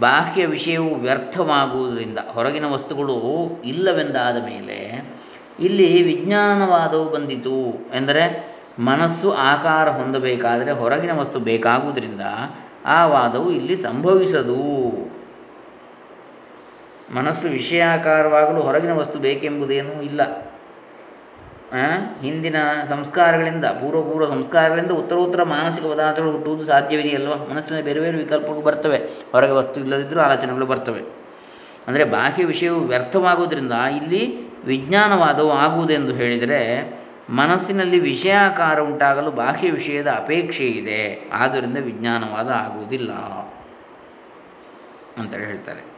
ಬಾಹ್ಯ 0.00 0.46
ವಿಷಯವು 0.46 0.94
ವ್ಯರ್ಥವಾಗುವುದರಿಂದ 0.94 2.18
ಹೊರಗಿನ 2.32 2.64
ವಸ್ತುಗಳು 2.64 3.60
ಇಲ್ಲವೆಂದಾದ 3.64 4.44
ಮೇಲೆ 4.44 5.08
ಇಲ್ಲಿ 5.60 6.02
ವಿಜ್ಞಾನವಾದವು 6.02 7.10
ಬಂದಿತು 7.10 7.96
ಎಂದರೆ 7.96 8.56
ಮನಸ್ಸು 8.78 9.32
ಆಕಾರ 9.32 9.88
ಹೊಂದಬೇಕಾದರೆ 9.88 10.70
ಹೊರಗಿನ 10.70 11.12
ವಸ್ತು 11.12 11.38
ಬೇಕಾಗುವುದರಿಂದ 11.38 12.20
ಆ 12.86 13.06
ವಾದವು 13.06 13.50
ಇಲ್ಲಿ 13.50 13.76
ಸಂಭವಿಸದು. 13.76 14.56
ಮನಸ್ಸು 17.14 17.48
ವಿಷಯಾಕಾರವಾಗಲು 17.48 18.60
ಹೊರಗಿನ 18.60 18.92
ವಸ್ತು 18.92 19.18
ಬೇಕೆಂಬುದೇನೂ 19.18 20.02
ಇಲ್ಲ. 20.02 20.46
ಹಿಂದಿನ 22.22 22.56
ಸಂಸ್ಕಾರಗಳಿಂದ 22.84 23.64
ಪೂರ್ವ 23.64 24.02
ಪೂರ್ವ 24.02 24.26
ಸಂಸ್ಕಾರಗಳಿಂದ 24.26 24.90
ಉತ್ತರೋತ್ತರ 24.90 25.42
ಮಾನಸಿಕ 25.42 25.84
ಪದಾರ್ಥಗಳು 25.84 26.32
ಹುಟ್ಟುವುದು 26.32 26.64
ಸಾಧ್ಯವಿದೆಯಲ್ವಾ? 26.64 27.36
ಮನಸ್ಸಿನಲ್ಲಿ 27.36 27.86
ಬೇರೆ 27.86 28.00
ಬೇರೆ 28.00 28.16
ವಿಕಲ್ಪಗಳು 28.16 28.60
ಬರ್ತವೆ. 28.60 28.98
ಹೊರಗೆ 29.32 29.52
ವಸ್ತು 29.52 29.80
ಇಲ್ಲದಿದ್ದರೂ 29.80 30.20
ಆಲೋಚನೆಗಳು 30.20 30.66
ಬರ್ತವೆ. 30.66 31.02
ಅಂದರೆ 31.88 32.04
ಬಾಹ್ಯ 32.04 32.44
ವಿಷಯವು 32.44 32.80
ವ್ಯರ್ಥವಾಗುವುದರಿಂದ 32.80 33.72
ಇಲ್ಲಿ 33.72 34.22
ವಿಜ್ಞಾನವಾದವು 34.64 35.52
ಆಗುವುದೆಂದು 35.52 36.12
ಹೇಳಿದರೆ 36.12 36.60
ಮನಸ್ಸಿನಲ್ಲಿ 37.30 37.98
ವಿಷಯಾಕಾರ 37.98 38.80
ಉಂಟಾಗಲು 38.80 39.30
ಬಾಹ್ಯ 39.30 39.70
ವಿಷಯದ 39.70 40.06
ಅಪೇಕ್ಷೆ 40.06 40.64
ಇದೆ. 40.64 41.30
ಆದ್ದರಿಂದ 41.32 41.78
ವಿಜ್ಞಾನವಾದ 41.78 42.50
ಆಗುವುದಿಲ್ಲ 42.50 43.12
ಅಂತೇಳಿ 45.18 45.44
ಹೇಳ್ತಾರೆ. 45.44 45.95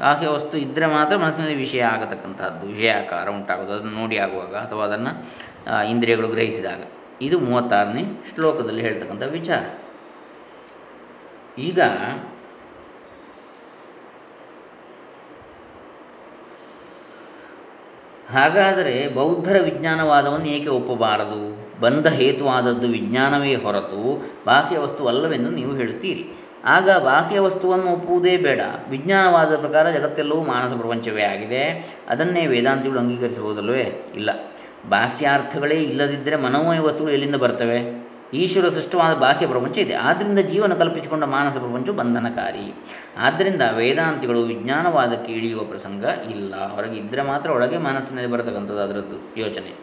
ಬಾಹ್ಯ 0.00 0.28
ವಸ್ತು 0.28 0.58
ಇದ್ದರೆ 0.58 0.86
ಮಾತ್ರ 0.86 1.16
ಮನಸ್ಸಿನಲ್ಲಿ 1.16 1.54
ವಿಷಯ 1.54 1.82
ಆಗತಕ್ಕಂಥದ್ದು 1.82 2.66
ವಿಷಯಾಕಾರ 2.66 3.28
ಉಂಟಾಗೋದು 3.28 3.72
ಅದನ್ನು 3.72 3.92
ನೋಡಿ 3.92 4.18
ಆಗುವಾಗ 4.18 4.54
ಅಥವಾ 4.54 4.84
ಅದನ್ನು 4.84 5.12
ಇಂದ್ರಿಯಗಳು 5.90 6.28
ಗ್ರಹಿಸಿದಾಗ. 6.28 6.80
ಇದು 7.20 7.38
ಮೂವತ್ತಾರನೇ 7.38 8.04
ಶ್ಲೋಕದಲ್ಲಿ 8.34 8.80
ಹೇಳ್ತಕ್ಕಂಥ 8.80 9.22
ವಿಚಾರ. 9.22 9.64
ಈಗ, 11.58 11.80
ಹಾಗಾದರೆ 18.30 19.08
ಬೌದ್ಧರ 19.08 19.60
ವಿಜ್ಞಾನವಾದವನ್ನು 19.60 20.46
ಏಕೆ 20.46 20.68
ಒಪ್ಪಬಾರದು? 20.68 21.64
ಬಂಧ 21.80 22.06
ಹೇತುವಾದದ್ದು 22.06 22.88
ವಿಜ್ಞಾನವೇ 22.88 23.54
ಹೊರತು, 23.54 24.26
ಬಾಹ್ಯ 24.46 24.78
ವಸ್ತು 24.78 25.08
ಅಲ್ಲವೆಂದು 25.08 25.50
ನೀವು 25.50 25.74
ಹೇಳುತ್ತೀರಿ. 25.74 26.43
ಆಗ 26.64 26.90
ಬಾಹ್ಯ 26.90 27.40
ವಸ್ತುವನ್ನು 27.40 27.86
ಒಪ್ಪುವುದೇ 27.86 28.36
ಬೇಡ. 28.36 28.60
ವಿಜ್ಞಾನವಾದ 28.90 29.56
ಪ್ರಕಾರ 29.56 29.90
ಜಗತ್ತೆಲ್ಲವೂ 29.90 30.44
ಮಾನಸ 30.44 30.72
ಪ್ರಪಂಚವೇ 30.72 31.22
ಆಗಿದೆ. 31.22 31.94
ಅದನ್ನೇ 32.08 32.46
ವೇದಾಂತಿಗಳು 32.46 32.98
ಅಂಗೀಕರಿಸಬಹುದಲ್ಲವೇ? 32.98 34.12
ಇಲ್ಲ. 34.14 34.30
ಬಾಹ್ಯಾರ್ಥಗಳೇ 34.88 35.74
ಇಲ್ಲದಿದ್ದರೆ 35.74 36.36
ಮನೋಮಯ 36.36 36.78
ವಸ್ತುಗಳು 36.78 37.12
ಎಲ್ಲಿಂದ 37.12 37.34
ಬರ್ತವೆ? 37.34 38.08
ಈಶ್ವರ 38.34 38.68
ಸೃಷ್ಟವಾದ 38.68 39.16
ಬಾಹ್ಯ 39.16 39.46
ಪ್ರಪಂಚ 39.46 39.78
ಇದೆ. 39.78 39.94
ಆದ್ದರಿಂದ 39.94 40.38
ಜೀವನ 40.38 40.74
ಕಲ್ಪಿಸಿಕೊಂಡ 40.74 41.24
ಮಾನಸ 41.24 41.56
ಪ್ರಪಂಚ 41.56 41.88
ಬಂಧನಕಾರಿ. 41.88 42.74
ಆದ್ದರಿಂದ 43.18 43.62
ವೇದಾಂತಿಗಳು 43.76 44.42
ವಿಜ್ಞಾನವಾದಕ್ಕೆ 44.42 45.32
ಇಳಿಯುವ 45.32 45.64
ಪ್ರಸಂಗ 45.64 46.04
ಇಲ್ಲ. 46.30 46.74
ಹೊರಗೆ 46.74 46.96
ಇದ್ದರೆ 46.96 47.22
ಮಾತ್ರ 47.22 47.50
ಒಳಗೆ 47.50 47.78
ಮನಸ್ಸಿನಲ್ಲಿ 47.78 48.30
ಬರತಕ್ಕಂಥದ್ದು 48.30 48.80
ಅದರದ್ದು 48.80 49.40
ಯೋಚನೆ. 49.40 49.76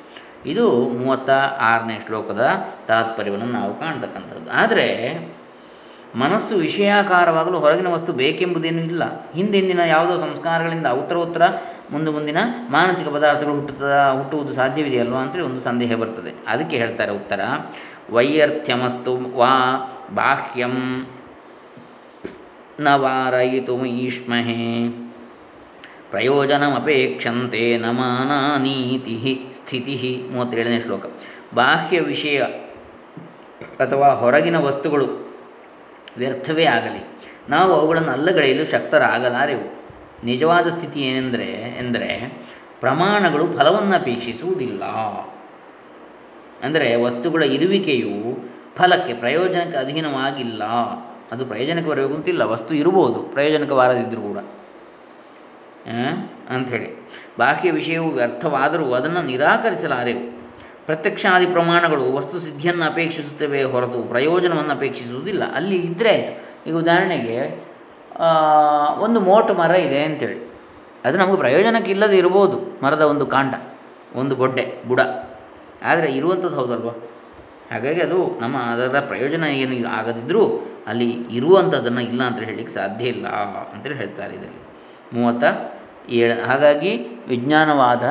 ಇದು 0.46 0.90
ಮೂವತ್ತ 0.90 1.30
ಆರನೇ 1.60 2.00
ಶ್ಲೋಕದ 2.06 2.48
ತಾತ್ಪರ್ಯವನ್ನು 2.88 3.46
ನಾವು 3.46 3.80
ಕಾಣ್ತಕ್ಕಂಥದ್ದು. 3.80 4.52
ಆದರೆ 4.52 5.18
ಮನಸ್ಸು 6.16 6.56
ವಿಷಯಾಕಾರವಾಗಲು 6.56 7.60
ಹೊರಗಿನ 7.60 7.88
ವಸ್ತು 7.88 8.14
ಬೇಕೆಂಬುದೇನೂ 8.14 8.80
ಇಲ್ಲ. 8.80 9.32
ಹಿಂದೆಂದಿನ 9.32 9.80
ಯಾವುದೋ 9.80 10.18
ಸಂಸ್ಕಾರಗಳಿಂದ 10.18 10.88
ಉತ್ತರ 10.88 11.16
ಉತ್ತರ 11.16 11.42
ಮುಂದೆ 11.92 12.12
ಮುಂದಿನ 12.12 12.38
ಮಾನಸಿಕ 12.70 13.08
ಪದಾರ್ಥಗಳು 13.08 13.54
ಹುಟ್ಟುತ್ತ, 13.54 13.84
ಹುಟ್ಟುವುದು 13.84 14.54
ಸಾಧ್ಯವಿದೆಯಲ್ವ 14.54 15.16
ಅಂತೇಳಿ 15.16 15.46
ಒಂದು 15.46 15.62
ಸಂದೇಹ 15.62 15.96
ಬರ್ತದೆ. 15.96 16.36
ಅದಕ್ಕೆ 16.48 16.78
ಹೇಳ್ತಾರೆ 16.78 17.12
ಉತ್ತರ, 17.12 17.40
ವೈಯರ್ಥ್ಯಮಸ್ತು 18.10 19.38
ವಾ 19.38 19.54
ಬಾಹ್ಯಂ 20.16 21.06
ನ 22.80 22.88
ವಾರಯಿತು 22.96 23.86
ಈಷ್ಮಹೇ. 23.86 24.90
ಪ್ರಯೋಜನಮಪೇಕ್ಷಂತೆ 26.12 27.78
ನ 27.78 27.86
ಮಾನಾನೀತಿ 27.86 29.52
ಸ್ಥಿತಿ. 29.54 30.24
ಮೂವತ್ತೇಳನೇ 30.32 30.80
ಶ್ಲೋಕ. 30.80 31.06
ಬಾಹ್ಯ 31.56 32.00
ವಿಷಯ 32.00 32.42
ಅಥವಾ 33.80 34.10
ಹೊರಗಿನ 34.10 34.58
ವಸ್ತುಗಳು 34.58 35.31
ವ್ಯರ್ಥವೇ 36.18 36.66
ಆಗಲಿ. 36.66 37.06
ನಾವು 37.50 37.74
ಅವುಗಳನ್ನು 37.74 38.12
ಅಲ್ಲಗಳೆಯಲು 38.12 38.66
ಶಕ್ತರಾಗಲಾರೆವು. 38.66 39.82
ನಿಜವಾದ 40.26 40.68
ಸ್ಥಿತಿ 40.68 41.00
ಏನೆಂದರೆ, 41.00 41.52
ಎಂದರೆ 41.80 42.42
ಪ್ರಮಾಣಗಳು 42.80 43.48
ಫಲವನ್ನು 43.58 43.96
ಅಪೇಕ್ಷಿಸುವುದಿಲ್ಲ. 43.96 44.84
ಅಂದರೆ 46.64 46.96
ವಸ್ತುಗಳ 46.96 47.44
ಇರುವಿಕೆಯು 47.44 48.38
ಫಲಕ್ಕೆ 48.76 49.14
ಪ್ರಯೋಜನಕ್ಕೆ 49.14 49.78
ಅಧೀನವಾಗಿಲ್ಲ. 49.78 50.64
ಅದು 51.32 51.46
ಪ್ರಯೋಜನಕ್ಕೆ 51.46 51.90
ಬರಬೇಕು 51.90 52.14
ಅಂತಿಲ್ಲ. 52.14 52.42
ವಸ್ತು 52.42 52.76
ಇರ್ಬೋದು 52.76 53.20
ಪ್ರಯೋಜನಕ್ಕೆ 53.20 53.76
ಬಾರದಿದ್ದರೂ 53.76 54.22
ಕೂಡ 54.22 54.38
ಅಂಥೇಳಿ. 56.50 57.10
ಬಾಹ್ಯ 57.40 57.72
ವಿಷಯವು 57.72 58.10
ವ್ಯರ್ಥವಾದರೂ 58.10 58.94
ಅದನ್ನು 58.94 59.22
ನಿರಾಕರಿಸಲಾರೆವು. 59.22 60.41
ಪ್ರತ್ಯಕ್ಷಾದಿ 60.86 61.46
ಪ್ರಮಾಣಗಳು 61.46 62.14
ವಸ್ತು 62.14 62.40
ಸಿದ್ಧಿಯನ್ನು 62.40 62.86
ಅಪೇಕ್ಷಿಸುತ್ತವೆ 62.86 63.64
ಹೊರತು 63.64 64.00
ಪ್ರಯೋಜನವನ್ನು 64.10 64.72
ಅಪೇಕ್ಷಿಸುವುದಿಲ್ಲ. 64.72 65.44
ಅಲ್ಲಿ 65.56 65.78
ಇದ್ದರೆ 65.78 66.12
ಆಯಿತು. 66.12 66.70
ಈಗ 66.70 66.76
ಉದಾಹರಣೆಗೆ 66.76 67.38
ಒಂದು 69.04 69.20
ಮೋಟು 69.20 69.54
ಮರ 69.54 69.72
ಇದೆ 69.72 70.04
ಅಂತೇಳಿ. 70.04 70.38
ಅದು 71.06 71.18
ನಮಗೆ 71.18 71.38
ಪ್ರಯೋಜನಕ್ಕೆ 71.38 71.92
ಇಲ್ಲದೆ 71.92 72.18
ಇರ್ಬೋದು. 72.18 72.58
ಮರದ 72.84 73.02
ಒಂದು 73.02 73.26
ಕಾಂಡ, 73.26 73.54
ಒಂದು 74.16 74.36
ಬೊಡ್ಡೆ, 74.36 74.66
ಬುಡ. 74.88 75.02
ಆದರೆ 75.84 76.12
ಇರುವಂಥದ್ದು 76.12 76.56
ಹೌದಲ್ವ? 76.56 76.90
ಹಾಗಾಗಿ 77.72 78.02
ಅದು 78.02 78.40
ನಮ್ಮ 78.42 78.58
ಅದರ 78.58 79.00
ಪ್ರಯೋಜನ 79.00 79.44
ಏನು 79.44 79.88
ಆಗದಿದ್ದರೂ 79.88 80.44
ಅಲ್ಲಿ 80.88 81.10
ಇರುವಂಥದ್ದನ್ನು 81.32 82.02
ಇಲ್ಲ 82.02 82.22
ಅಂತ 82.24 82.40
ಹೇಳಲಿಕ್ಕೆ 82.40 82.74
ಸಾಧ್ಯ 82.74 83.06
ಇಲ್ಲ 83.06 83.28
ಅಂತೇಳಿ 83.74 83.96
ಹೇಳ್ತಾರೆ 83.96 84.34
ಇದರಲ್ಲಿ. 84.36 84.62
ಮೂವತ್ತ 85.14 85.44
ಏಳು. 86.10 86.46
ಹಾಗಾಗಿ 86.46 86.92
ವಿಜ್ಞಾನವಾದ 87.28 88.04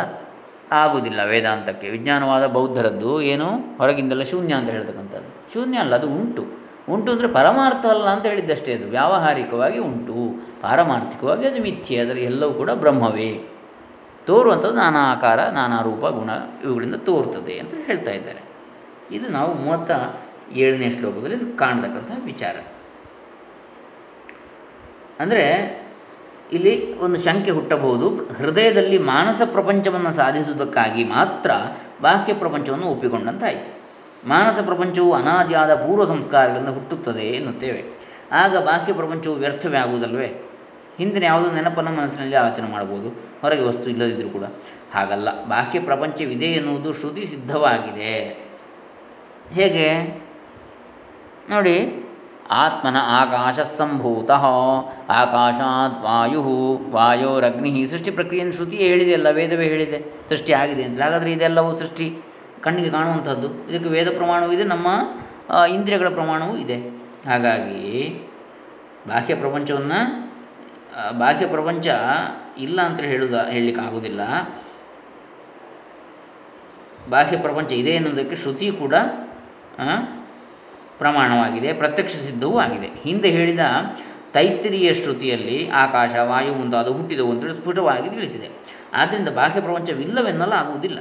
ಆಗುವುದಿಲ್ಲ 0.73 1.25
ವೇದಾಂತಕ್ಕೆ. 1.25 1.91
ವಿಜ್ಞಾನವಾದ 1.91 2.47
ಬೌದ್ಧರದ್ದು 2.47 3.23
ಏನು? 3.23 3.77
ಹೊರಗಿಂದಲ್ಲ 3.79 4.23
ಶೂನ್ಯ 4.23 4.55
ಅಂತ 4.55 4.71
ಹೇಳ್ತಕ್ಕಂಥದ್ದು. 4.71 5.53
ಶೂನ್ಯ 5.53 5.79
ಅಲ್ಲ, 5.79 5.95
ಅದು 5.95 6.09
ಉಂಟು. 6.09 6.45
ಉಂಟು 6.89 7.13
ಅಂದರೆ 7.13 7.29
ಪರಮಾರ್ಥ 7.29 7.87
ಅಲ್ಲ 7.87 8.05
ಅಂತ 8.05 8.27
ಹೇಳಿದ್ದಷ್ಟೇ 8.27 8.75
ಅದು. 8.75 8.91
ವ್ಯಾವಹಾರಿಕವಾಗಿ 8.91 9.79
ಉಂಟು. 9.79 10.47
ಪಾರಮಾರ್ಥಿಕವಾಗಿ 10.63 11.47
ಅದು 11.47 11.63
ಮಿಥ್ಯೆ. 11.63 11.99
ಅದರ 11.99 12.19
ಎಲ್ಲವೂ 12.19 12.53
ಕೂಡ 12.53 12.71
ಬ್ರಹ್ಮವೇ. 12.71 13.49
ತೋರುವಂಥದ್ದು 14.27 14.75
ನಾನಾ 14.75 15.13
ಆಕಾರ, 15.13 15.49
ನಾನಾ 15.49 15.81
ರೂಪ, 15.81 16.07
ಗುಣ 16.07 16.31
ಇವುಗಳಿಂದ 16.65 16.95
ತೋರ್ತದೆ 16.95 17.59
ಅಂತ 17.59 17.71
ಹೇಳ್ತಾ 17.87 18.11
ಇದ್ದಾರೆ. 18.11 18.41
ಇದು 19.17 19.29
ನಾವು 19.29 19.55
ಮೂವತ್ತ 19.55 19.91
ಏಳನೇ 20.53 20.91
ಶ್ಲೋಕದಲ್ಲಿ 20.91 21.57
ಕಾಣತಕ್ಕಂಥ 21.57 22.25
ವಿಚಾರ. 22.25 22.57
ಅಂದರೆ 25.21 25.45
ಇಲ್ಲಿ 26.53 26.99
ಒಂದು 26.99 27.21
ಶಂಕೆ 27.21 27.51
ಹುಟ್ಟಬಹುದು. 27.51 28.09
ಹೃದಯದಲ್ಲಿ 28.09 28.99
ಮಾನಸ 28.99 29.43
ಪ್ರಪಂಚವನ್ನು 29.53 30.13
ಸಾಧಿಸುವುದಕ್ಕಾಗಿ 30.13 31.05
ಮಾತ್ರ 31.05 31.51
ಬಾಹ್ಯ 32.03 32.35
ಪ್ರಪಂಚವನ್ನು 32.35 32.87
ಒಪ್ಪಿಕೊಂಡಂತಾಯಿತು. 32.87 33.81
ಮಾನಸ 34.29 34.59
ಪ್ರಪಂಚವು 34.67 35.13
ಅನಾದಿಯಾದ 35.13 35.75
ಪೂರ್ವ 35.75 36.05
ಸಂಸ್ಕಾರಗಳಿಂದ 36.05 36.69
ಹುಟ್ಟುತ್ತದೆ 36.69 37.23
ಎನ್ನುತ್ತೇವೆ. 37.23 37.85
ಆಗ 38.33 38.57
ಬಾಹ್ಯ 38.57 38.93
ಪ್ರಪಂಚವು 38.93 39.35
ವ್ಯರ್ಥವೇ 39.35 39.77
ಆಗುವುದಲ್ವೇ? 39.79 40.51
ಹಿಂದಿನ 40.99 41.23
ಯಾವುದೋ 41.23 41.51
ನೆನಪನ್ನು 41.51 41.93
ಮನಸ್ಸಿನಲ್ಲಿ 41.93 42.37
ಆಲೋಚನೆ 42.37 42.69
ಮಾಡ್ಬೋದು 42.69 43.09
ಹೊರಗೆ 43.41 43.63
ವಸ್ತು 43.63 43.91
ಇಲ್ಲದಿದ್ದರೂ 43.91 44.29
ಕೂಡ. 44.29 44.45
ಹಾಗಲ್ಲ. 44.95 45.45
ಬಾಹ್ಯ 45.45 45.81
ಪ್ರಪಂಚವಿದೆ 45.81 46.47
ಎನ್ನುವುದು 46.47 46.93
ಶ್ರುತಿ 46.93 47.27
ಸಿದ್ಧವಾಗಿದೆ. 47.27 48.45
ಹೇಗೆ? 49.53 50.21
ನೋಡಿ. 51.51 52.00
ಆತ್ಮನ 52.63 52.99
ಆಕಾಶ 53.21 53.59
ಸಂಭೂತ 53.79 54.31
ಆಕಾಶಾತ್ 55.21 55.99
ವಾಯು, 56.07 56.41
ವಾಯೋರಗ್ನಿ. 56.97 57.71
ಸೃಷ್ಟಿ 57.93 58.13
ಪ್ರಕ್ರಿಯೆಯನ್ನು 58.19 58.67
ಹೇಳಿದೆ 58.85 59.13
ಅಲ್ಲ, 59.19 59.29
ವೇದವೇ 59.39 59.67
ಹೇಳಿದೆ. 59.75 59.99
ಸೃಷ್ಟಿ 60.31 60.53
ಆಗಿದೆ 60.61 60.85
ಅಂತ 60.87 60.97
ಹಾಗಾದರೆ 61.05 61.31
ಇದೆಲ್ಲವೂ 61.37 61.71
ಸೃಷ್ಟಿ 61.83 62.09
ಕಣ್ಣಿಗೆ 62.65 62.91
ಕಾಣುವಂಥದ್ದು. 62.97 63.49
ಇದಕ್ಕೆ 63.69 63.91
ವೇದ 63.97 64.09
ಪ್ರಮಾಣವೂ 64.17 64.53
ಇದೆ, 64.59 64.65
ನಮ್ಮ 64.75 64.89
ಇಂದ್ರಿಯಗಳ 65.77 66.09
ಪ್ರಮಾಣವೂ 66.19 66.57
ಇದೆ. 66.65 66.79
ಹಾಗಾಗಿ 67.31 67.79
ಬಾಹ್ಯ 69.09 69.35
ಪ್ರಪಂಚವನ್ನು 69.35 70.01
ಬಾಹ್ಯ 71.19 71.45
ಪ್ರಪಂಚ 71.47 71.87
ಇಲ್ಲ 72.65 72.79
ಅಂತ 72.89 73.01
ಹೇಳುದ, 73.11 73.37
ಹೇಳಲಿಕ್ಕೆ 73.55 73.83
ಆಗೋದಿಲ್ಲ. 73.87 74.23
ಬಾಹ್ಯ 77.11 77.37
ಪ್ರಪಂಚ 77.45 77.71
ಇದೆ 77.83 77.93
ಎನ್ನುವುದಕ್ಕೆ 77.99 78.37
ಶ್ರುತಿ 78.43 78.67
ಕೂಡ 78.81 78.95
ಪ್ರಮಾಣವಾಗಿದೆ 81.01 81.73
ಪ್ರತ್ಯಕ್ಷ 81.73 82.15
ಸಿದ್ಧವೂ 82.17 82.59
ಆಗಿದೆ. 82.59 82.87
ಹಿಂದೆ 82.87 83.31
ಹೇಳಿದ 83.31 83.59
ತೈತ್ತಿರಿಯ 84.33 84.95
ಶ್ರುತಿಯಲ್ಲಿ 84.95 85.71
ಆಕಾಶ, 85.71 86.11
ವಾಯು 86.23 86.53
ಮುಂತಾದ 86.55 86.89
ಹುಟ್ಟಿದವು 86.89 87.31
ಅಂತೇಳಿ 87.31 87.55
ಸ್ಫುಟವಾಗಿ 87.55 88.11
ತಿಳಿಸಿದೆ. 88.11 88.49
ಆದ್ದರಿಂದ 88.93 89.29
ಬಾಹ್ಯ 89.29 89.61
ಪ್ರಪಂಚವಿಲ್ಲವೆನ್ನಲ್ಲ 89.61 90.53
ಆಗುವುದಿಲ್ಲ. 90.53 90.99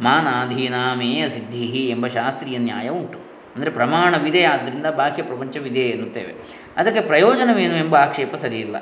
ಮಾನಾಧೀನಾಮೇಯ 0.00 1.28
ಸಿದ್ಧಿ 1.28 1.88
ಎಂಬ 1.88 2.06
ಶಾಸ್ತ್ರೀಯ 2.06 2.58
ನ್ಯಾಯ 2.58 2.88
ಉಂಟು. 2.88 3.18
ಅಂದರೆ 3.56 3.70
ಪ್ರಮಾಣವಿದೆ 3.70 4.44
ಆದ್ದರಿಂದ 4.44 4.86
ಬಾಹ್ಯ 4.86 5.22
ಪ್ರಪಂಚವಿದೆ 5.22 5.80
ಎನ್ನುತ್ತೇವೆ. 5.80 6.34
ಅದಕ್ಕೆ 6.76 7.00
ಪ್ರಯೋಜನವೇನು 7.00 7.76
ಎಂಬ 7.76 7.96
ಆಕ್ಷೇಪ 7.96 8.34
ಸರಿಯಿಲ್ಲ. 8.34 8.76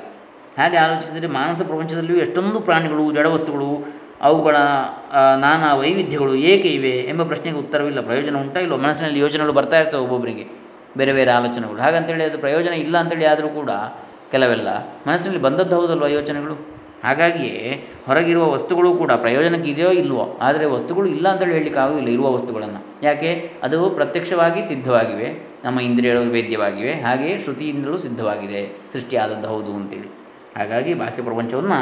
ಹಾಗೆ 0.57 0.77
ಆಲೋಚಿಸಿದರೆ 0.77 1.27
ಮಾನಸ 1.27 1.61
ಪ್ರಪಂಚದಲ್ಲಿಯೂ 1.61 2.19
ಎಷ್ಟೊಂದು 2.19 2.59
ಪ್ರಾಣಿಗಳು, 2.59 3.11
ಜಡವಸ್ತುಗಳು 3.11 4.02
ಅವುಗಳ 4.27 4.57
ನಾನಾ 5.43 5.69
ವೈವಿಧ್ಯಗಳು 5.81 6.33
ಏಕೆ 6.51 6.69
ಇವೆ 6.79 6.95
ಎಂಬ 7.11 7.21
ಪ್ರಶ್ನೆಗೆ 7.31 7.57
ಉತ್ತರವಿಲ್ಲ 7.63 8.01
ಪ್ರಯೋಜನ 8.09 8.35
ಉಂಟಾ 8.43 8.59
ಇಲ್ಲೋ 8.65 8.77
ಮನಸ್ಸಿನಲ್ಲಿ 8.85 9.19
ಯೋಚನೆಗಳು 9.25 9.55
ಬರ್ತಾ 9.59 9.77
ಇರ್ತವೆ 9.81 10.03
ಒಬ್ಬೊಬ್ಬರಿಗೆ, 10.05 10.45
ಬೇರೆ 10.99 11.13
ಬೇರೆ 11.17 11.31
ಆಲೋಚನೆಗಳು. 11.37 11.79
ಹಾಗಂತೇಳಿ 11.85 12.25
ಅದು 12.29 12.39
ಪ್ರಯೋಜನ 12.45 12.73
ಇಲ್ಲ 12.83 12.95
ಅಂತೇಳಿ 13.03 13.27
ಆದರೂ 13.33 13.49
ಕೂಡ 13.59 13.71
ಕೆಲವೆಲ್ಲ 14.33 14.69
ಮನಸ್ಸಿನಲ್ಲಿ 15.07 15.41
ಬಂದದ್ದು 15.47 15.75
ಹೌದಲ್ವ 15.79 16.07
ಯೋಚನೆಗಳು? 16.17 16.55
ಹಾಗಾಗಿಯೇ 17.07 17.63
ಹೊರಗಿರುವ 18.07 18.45
ವಸ್ತುಗಳು 18.53 18.89
ಕೂಡ 18.99 19.11
ಪ್ರಯೋಜನಕ್ಕೆ 19.23 19.69
ಇದೆಯೋ 19.73 19.89
ಇಲ್ಲವೋ 20.01 20.25
ಆದರೆ 20.47 20.65
ವಸ್ತುಗಳು 20.75 21.07
ಇಲ್ಲ 21.15 21.25
ಅಂತೇಳಿ 21.31 21.53
ಹೇಳಲಿಕ್ಕೆ 21.57 21.81
ಆಗೋದಿಲ್ಲ 21.83 22.09
ಇರುವ 22.17 22.27
ವಸ್ತುಗಳನ್ನು. 22.35 22.81
ಯಾಕೆ? 23.07 23.31
ಅದು 23.65 23.77
ಪ್ರತ್ಯಕ್ಷವಾಗಿ 23.97 24.61
ಸಿದ್ಧವಾಗಿವೆ, 24.69 25.27
ನಮ್ಮ 25.65 25.77
ಇಂದ್ರಿಯಗಳು 25.89 26.31
ವೇದ್ಯವಾಗಿವೆ, 26.37 26.93
ಹಾಗೆಯೇ 27.05 27.35
ಶ್ರುತಿಯಿಂದಲೂ 27.43 27.97
ಸಿದ್ಧವಾಗಿದೆ, 28.05 28.61
ಸೃಷ್ಟಿಯಾದದ್ದು 28.93 29.49
ಹೌದು 29.53 29.71
ಅಂತೇಳಿ. 29.79 30.09
ಹಾಗಾಗಿ 30.57 30.93
ಬಾಹ್ಯ 31.01 31.23
ಪ್ರಪಂಚವನ್ನು 31.29 31.79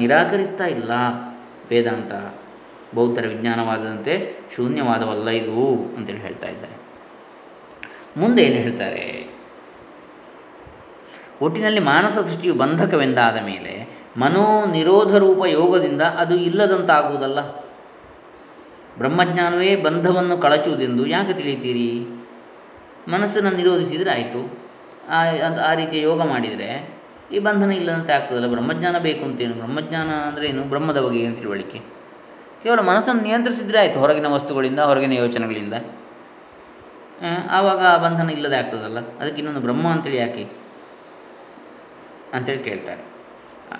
ನಿರಾಕರಿಸ್ತಾ 0.00 0.66
ಇಲ್ಲ. 0.76 0.92
ವೇದಾಂತ 1.70 2.12
ಬೌದ್ಧರ 2.94 3.26
ವಿಜ್ಞಾನವಾದಂತೆ 3.26 4.40
ಶೂನ್ಯವಾದವಲ್ಲ 4.56 5.28
ಇದು 5.30 5.72
ಅಂತೇಳಿ 5.96 6.20
ಹೇಳ್ತಾ 6.20 6.48
ಇದ್ದಾರೆ. 6.48 6.76
ಮುಂದೆ 8.20 8.42
ಏನು 8.42 8.54
ಹೇಳ್ತಾರೆ? 8.54 9.28
ಒಟ್ಟಿನಲ್ಲಿ 11.42 11.80
ಮಾನಸ 11.80 12.18
ಸೃಷ್ಟಿಯು 12.18 12.54
ಬಂಧಕವೆಂದಾದ 12.54 13.36
ಮೇಲೆ 13.44 14.02
ಮನೋ 14.16 14.66
ನಿರೋಧ 14.66 15.16
ರೂಪ 15.16 15.44
ಯೋಗದಿಂದ 15.46 16.02
ಅದು 16.02 16.34
ಇಲ್ಲದಂತಾಗುವುದಲ್ಲ. 16.34 17.40
ಬ್ರಹ್ಮಜ್ಞಾನವೇ 18.98 19.76
ಬಂಧವನ್ನು 19.76 20.38
ಕಳಚುವುದೆಂದು 20.38 21.06
ಯಾಕೆ 21.06 21.32
ತಿಳಿತೀರಿ? 21.32 22.22
ಮನಸ್ಸನ್ನು 23.08 23.50
ನಿರೋಧಿಸಿದರೆ 23.50 24.10
ಆಯಿತು. 24.10 24.62
ಆ 25.70 25.74
ರೀತಿಯ 25.74 26.00
ಯೋಗ 26.00 26.22
ಮಾಡಿದರೆ 26.22 27.01
ಈ 27.32 27.38
ಬಂಧನ 27.46 27.70
ಇಲ್ಲದಂತೆ 27.80 28.12
ಆಗ್ತದಲ್ಲ, 28.16 28.48
ಬ್ರಹ್ಮಜ್ಞಾನ 28.54 28.96
ಬೇಕು 29.08 29.22
ಅಂತೇನು? 29.28 29.54
ಬ್ರಹ್ಮಜ್ಞಾನ 29.60 30.10
ಅಂದರೆ 30.28 30.44
ಏನು? 30.50 30.62
ಬ್ರಹ್ಮದ 30.72 30.98
ಬಗ್ಗೆ 31.04 31.20
ಏನು 31.26 31.36
ತಿಳುವಳಿಕೆ? 31.40 31.78
ಕೇವಲ 32.62 32.80
ಮನಸ್ಸನ್ನು 32.90 33.22
ನಿಯಂತ್ರಿಸಿದರೆ 33.28 33.78
ಆಯಿತು, 33.82 33.98
ಹೊರಗಿನ 34.02 34.28
ವಸ್ತುಗಳಿಂದ, 34.34 34.80
ಹೊರಗಿನ 34.90 35.14
ಯೋಚನೆಗಳಿಂದ. 35.22 35.74
ಆವಾಗ 37.56 37.80
ಆ 37.92 37.96
ಬಂಧನ 38.04 38.28
ಇಲ್ಲದೆ 38.36 38.56
ಆಗ್ತದಲ್ಲ? 38.60 39.00
ಅದಕ್ಕೆ 39.20 39.38
ಇನ್ನೊಂದು 39.40 39.62
ಬ್ರಹ್ಮ 39.66 39.86
ಅಂತೇಳಿ 39.94 40.16
ಯಾಕೆ 40.16 40.44
ಅಂತೇಳಿ 42.36 42.62
ಕೇಳ್ತಾರೆ. 42.68 43.02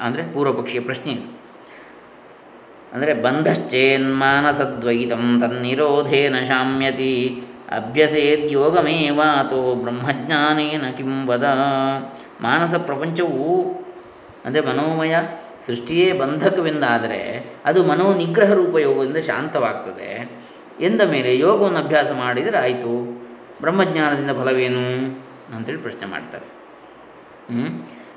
ಅಂದರೆ 0.05 0.23
ಪೂರ್ವಪಕ್ಷೀಯ 0.35 0.81
ಪ್ರಶ್ನೆ 0.89 1.11
ಇದು. 1.13 1.29
ಅಂದರೆ 2.95 3.13
ಬಂಧಶ್ಚೇನ್ಮಾನಸದ್ವೈತಂ 3.25 5.25
ತನ್ನಿರೋಧೇನ 5.43 6.37
ಶಾಮ್ಯತಿ, 6.51 7.15
ಅಭ್ಯಸೇದ್ಯೋಗಮೇವಾತೋ 7.79 9.63
ಬ್ರಹ್ಮಜ್ಞಾನೇನ 9.85 10.85
ಕಿಂ 10.99 11.15
ವದ. 11.31 11.47
ಮಾನಸ 12.43 12.75
ಪ್ರಪಂಚವು 12.75 13.65
ಅಂದರೆ 14.45 14.61
ಮನೋಮಯ 14.61 15.17
ಸೃಷ್ಟಿಯೇ 15.67 16.13
ಬಂಧಕವೆಂದಾದರೆ 16.13 17.53
ಅದು 17.65 17.85
ಮನೋ 17.85 18.15
ನಿಗ್ರಹ 18.15 18.53
ರೂಪ 18.53 18.77
ಯೋಗದಿಂದ 18.77 19.17
ಶಾಂತವಾಗ್ತದೆ 19.17 20.43
ಎಂದ 20.81 21.01
ಮೇಲೆ 21.01 21.39
ಯೋಗವನ್ನು 21.39 21.79
ಅಭ್ಯಾಸ 21.79 22.11
ಮಾಡಿದರೆ 22.11 22.59
ಆಯಿತು. 22.59 23.23
ಬ್ರಹ್ಮಜ್ಞಾನದಿಂದ 23.61 24.31
ಫಲವೇನು? 24.31 24.87
ಅಂತೇಳಿ 25.57 25.79
ಪ್ರಶ್ನೆ 25.79 26.07
ಮಾಡ್ತಾರೆ. 26.07 26.47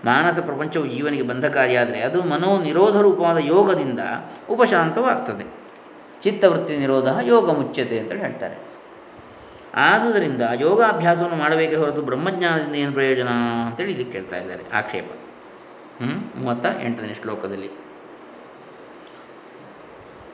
ಮಾನಸ 0.05 0.39
ಪ್ರಪಂಚವು 0.39 0.85
ಜೀವನಿಗೆ 0.85 1.23
ಬಂಧಕಾರಿಯಾದರೆ 1.23 2.01
ಅದು 2.01 2.23
ಮನೋ 2.23 2.61
ನಿರೋಧ 2.61 2.97
ರೂಪವಾದ 2.97 3.37
ಯೋಗದಿಂದ 3.37 3.99
ಉಪಶಾಂತವಾಗ್ತದೆ. 4.49 5.45
ಚಿತ್ತವೃತ್ತಿ 6.23 6.77
ನಿರೋಧ 6.77 7.07
ಯೋಗ 7.21 7.51
ಮುಚ್ಚತೆ 7.51 7.99
ಅಂತೇಳಿ 7.99 8.21
ಹೇಳ್ತಾರೆ. 8.21 8.64
ಆದುದರಿಂದ 9.75 10.41
ಯೋಗಾಭ್ಯಾಸವನ್ನು 10.59 11.35
ಮಾಡಬೇಕೇ 11.35 11.75
ಹೊರತು 11.75 12.01
ಬ್ರಹ್ಮಜ್ಞಾನದಿಂದ 12.01 12.75
ಏನು 12.75 12.91
ಪ್ರಯೋಜನ 12.91 13.27
ಅಂತೇಳಿ 13.67 13.91
ಇಲ್ಲಿ 13.91 14.11
ಕೇಳ್ತಾ 14.11 14.37
ಇದ್ದಾರೆ. 14.37 14.71
ಆಕ್ಷೇಪ. 14.73 15.05
ಮೂವತ್ತ 16.35 16.65
ಎಂಟನೇ 16.83 17.13
ಶ್ಲೋಕದಲ್ಲಿ. 17.13 17.67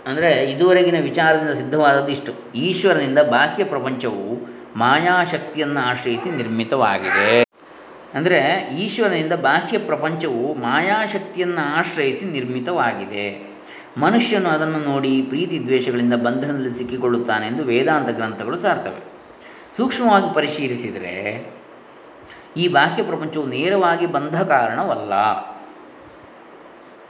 ಅಂದರೆ 0.06 0.44
ಇದುವರೆಗಿನ 0.44 1.00
ವಿಚಾರದಿಂದ 1.02 1.50
ಸಿದ್ಧವಾದದ್ದು 1.50 2.12
ಇಷ್ಟು. 2.12 2.54
ಈಶ್ವರನಿಂದ 2.56 3.20
ಬಾಹ್ಯ 3.20 3.64
ಪ್ರಪಂಚವು 3.64 4.48
ಮಾಯಾಶಕ್ತಿಯನ್ನು 4.76 5.80
ಆಶ್ರಯಿಸಿ 5.80 6.30
ನಿರ್ಮಿತವಾಗಿದೆ. 6.30 7.44
ಅಂದರೆ 8.14 8.70
ಈಶ್ವರನಿಂದ 8.80 9.34
ಬಾಹ್ಯ 9.34 9.78
ಪ್ರಪಂಚವು 9.78 10.54
ಮಾಯಾಶಕ್ತಿಯನ್ನು 10.54 11.78
ಆಶ್ರಯಿಸಿ 11.78 12.26
ನಿರ್ಮಿತವಾಗಿದೆ. 12.26 13.52
ಮನುಷ್ಯನು 13.98 14.50
ಅದನ್ನು 14.50 14.80
ನೋಡಿ 14.80 15.22
ಪ್ರೀತಿ 15.22 15.60
ದ್ವೇಷಗಳಿಂದ 15.60 16.14
ಬಂಧನದಲ್ಲಿ 16.14 16.72
ಸಿಕ್ಕಿಕೊಳ್ಳುತ್ತಾನೆ 16.72 17.48
ಎಂದು 17.48 17.64
ವೇದಾಂತ 17.64 18.10
ಗ್ರಂಥಗಳು 18.10 18.58
ಸಾರ್ತವೆ. 18.58 19.11
ಸೂಕ್ಷ್ಮವಾಗಿ 19.78 20.34
ಪರಿಶೀಲಿಸಿದರೆ 20.34 21.52
ಈ 22.58 22.68
ಬಾಹ್ಯ 22.68 23.04
ಪ್ರಪಂಚವು 23.04 23.46
ನೇರವಾಗಿ 23.46 24.06
ಬಂಧ 24.06 24.42
ಕಾರಣವಲ್ಲ. 24.42 25.14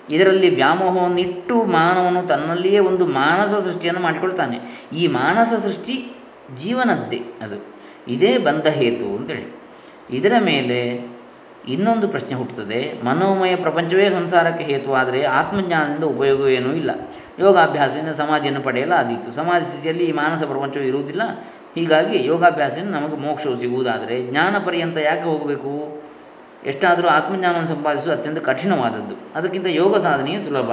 ಇದರಲ್ಲಿ 0.09 0.55
ವ್ಯಾಮೋಹವನ್ನಿಟ್ಟು 0.55 1.63
ಮಾನವನು 1.63 2.27
ತನ್ನಲ್ಲಿಯೇ 2.27 2.79
ಒಂದು 2.79 3.05
ಮಾನಸ 3.05 3.49
ಸೃಷ್ಟಿಯನ್ನು 3.49 4.01
ಮಾಡಿಕೊಳ್ತಾನೆ. 4.01 4.59
ಈ 4.93 5.07
ಮಾನಸ 5.07 5.59
ಸೃಷ್ಟಿ 5.59 6.15
ಜೀವನದ್ದೇ 6.55 7.21
ಅದು. 7.41 7.75
ಇದೇ 8.07 8.37
ಬಂಧ 8.37 8.67
ಹೇತು 8.67 9.05
ಅಂತೇಳಿ. 9.05 9.61
ಇದರ 10.17 10.33
ಮೇಲೆ 10.39 11.11
ಇನ್ನೊಂದು 11.67 12.07
ಪ್ರಶ್ನೆ 12.07 12.33
ಹುಟ್ಟುತ್ತದೆ. 12.33 13.05
ಮನೋಮಯ 13.05 13.55
ಪ್ರಪಂಚವೇ 13.55 14.09
ಸಂಸಾರಕ್ಕೆ 14.09 14.63
ಹೇತುವಾದರೆ 14.63 15.23
ಆತ್ಮಜ್ಞಾನದಿಂದ 15.23 16.03
ಉಪಯೋಗವೇನೂ 16.03 16.73
ಇಲ್ಲ. 16.73 16.91
ಯೋಗಾಭ್ಯಾಸದಿಂದ 17.39 18.09
ಸಮಾಧಿಯನ್ನು 18.09 18.61
ಪಡೆಯಲಾದೀತು. 18.61 19.31
ಸಮಾಜ 19.31 19.63
ಸ್ಥಿತಿಯಲ್ಲಿ 19.63 20.05
ಈ 20.05 20.11
ಮಾನಸ 20.11 20.43
ಪ್ರಪಂಚವು 20.43 20.83
ಇರುವುದಿಲ್ಲ. 20.83 21.21
ಹೀಗಾಗಿ 21.75 22.25
ಯೋಗಾಭ್ಯಾಸದಿಂದ 22.25 22.91
ನಮಗೆ 22.95 23.15
ಮೋಕ್ಷವು 23.15 23.59
ಸಿಗುವುದಾದರೆ 23.59 24.27
ಜ್ಞಾನ 24.27 24.55
ಪರ್ಯಂತ 24.65 24.97
ಯಾಕೆ 24.97 25.21
ಹೋಗಬೇಕು? 25.21 26.03
ಎಷ್ಟಾದರೂ 26.65 27.07
ಆತ್ಮಜ್ಞಾನವನ್ನು 27.07 27.67
ಸಂಪಾದಿಸುವುದು 27.67 28.19
ಅತ್ಯಂತ 28.19 28.39
ಕಠಿಣವಾದದ್ದು. 28.39 29.15
ಅದಕ್ಕಿಂತ 29.35 29.65
ಯೋಗ 29.65 29.97
ಸಾಧನೆಯೇ 29.97 30.39
ಸುಲಭ. 30.39 30.71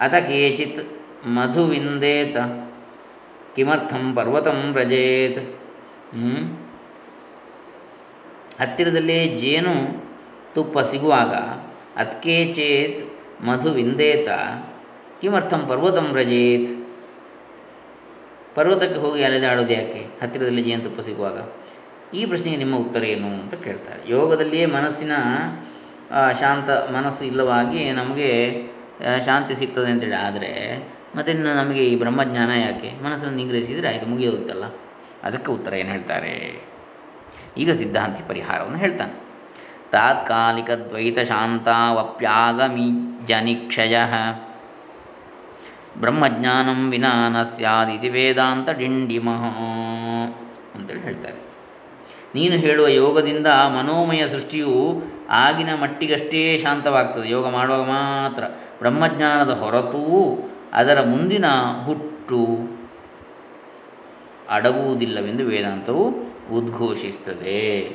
ಅಥ 0.00 0.14
ಕೇಚಿತ್ 0.14 0.80
ಮಧುವಿಂದೇತ 1.26 2.36
ಕಿಮರ್ಥಂ 3.56 4.14
ಪರ್ವತಂ 4.14 4.72
ರಜೇತ್ 4.74 5.40
ಹತ್ತಿರದಲ್ಲೇ 8.60 9.26
ಜೇನು 9.26 9.74
ತುಪ್ಪ 10.54 10.78
ಸಿಗುವಾಗ 10.78 11.34
ಅತ್ಕೇಚೇತ್ 11.96 13.02
ಮಧು 13.44 13.68
ಮಧುವಿಂದೇತ 13.68 14.28
ಕಿಮರ್ಥಂ 15.20 15.62
ಪರ್ವತಂ 15.68 16.06
ವ್ರಜೇತ್. 16.12 16.81
ಪರ್ವತಕ್ಕೆ 18.56 18.98
ಹೋಗಿ 19.04 19.22
ಅಲೆದಾಡೋದು 19.24 19.72
ಯಾಕೆ? 19.72 20.00
ಹತ್ತಿರದಲ್ಲಿ 20.22 20.62
ಜೇನುತುಪ್ಪ 20.62 21.00
ಸಿಗುವಾಗ. 21.00 21.38
ಈ 22.18 22.22
ಪ್ರಶ್ನೆಗೆ 22.30 22.58
ನಿಮ್ಮ 22.62 22.74
ಉತ್ತರ 22.84 23.02
ಏನು 23.14 23.28
ಅಂತ 23.42 23.54
ಕೇಳ್ತಾರೆ. 23.66 24.00
ಯೋಗದಲ್ಲಿಯೇ 24.10 24.66
ಮನಸ್ಸಿನ 24.76 25.12
ಶಾಂತ 26.40 26.70
ಮನಸ್ಸು 26.96 27.22
ಇಲ್ಲವಾಗಿ 27.24 27.82
ನಮಗೆ 28.00 28.30
ಶಾಂತಿ 29.26 29.54
ಸಿಗ್ತದೆ 29.60 29.90
ಅಂತೇಳಿ 29.90 30.18
ಆದರೆ 30.26 30.50
ಮತ್ತು 31.16 31.32
ನಮಗೆ 31.60 31.82
ಈ 31.92 31.94
ಬ್ರಹ್ಮಜ್ಞಾನ 32.02 32.50
ಯಾಕೆ? 32.66 32.90
ಮನಸ್ಸನ್ನು 33.04 33.36
ನಿಗ್ರಹಿಸಿದರೆ 33.36 33.88
ಆಯಿತು 33.88 34.06
ಮುಗಿಯೋಗುತ್ತಲ್ಲ 34.12 34.66
ಅದಕ್ಕೆ 35.28 35.50
ಉತ್ತರ 35.52 35.72
ಏನು 35.80 35.90
ಹೇಳ್ತಾರೆ? 35.94 36.34
ಈಗ 37.62 37.70
ಸಿದ್ಧಾಂತಿ 37.80 38.22
ಪರಿಹಾರವನ್ನು 38.28 38.78
ಹೇಳ್ತಾನೆ. 38.78 39.14
ತಾತ್ಕಾಲಿಕ 39.94 40.70
ದ್ವೈತ 40.90 41.18
ಶಾಂತಾವಪ್ಯಾಗಮಿ 41.32 42.88
ಜನಿಕ್ಷಯ. 43.26 43.96
ಬ್ರಹ್ಮಜ್ಞಾನಂ 46.00 46.90
ವಿನಾ 46.90 47.28
ನ 47.28 47.42
ಸ್ಯಾದಿತಿ 47.42 48.08
ವೇದಾಂತ 48.08 48.70
ಡಿಂಡಿಮಃ 48.70 49.44
ಅಂತೇಳಿ 50.74 51.00
ಹೇಳ್ತಾರೆ. 51.00 51.52
ನೀನು 52.34 52.56
ಹೇಳುವ 52.56 52.86
ಯೋಗದಿಂದ 52.86 53.46
ಮನೋಮಯ 53.46 54.26
ಸೃಷ್ಟಿಯು 54.26 55.02
ಆಗಿನ 55.30 55.74
ಮಟ್ಟಿಗಷ್ಟೇ 55.74 56.58
ಶಾಂತವಾಗ್ತದೆ. 56.58 57.30
ಯೋಗ 57.30 57.48
ಮಾಡುವಾಗ 57.48 57.80
ಮಾತ್ರ. 57.80 58.44
ಬ್ರಹ್ಮಜ್ಞಾನದ 58.78 59.50
ಹೊರತೂ 59.50 60.34
ಅದರ 60.72 61.00
ಮುಂದಿನ 61.00 61.44
ಹುಟ್ಟು 61.84 62.46
ಅಡಗುವುದಿಲ್ಲವೆಂದು 64.50 65.44
ವೇದಾಂತವು 65.44 66.08
ಉದ್ಘೋಷಿಸ್ತದೆ 66.52 67.88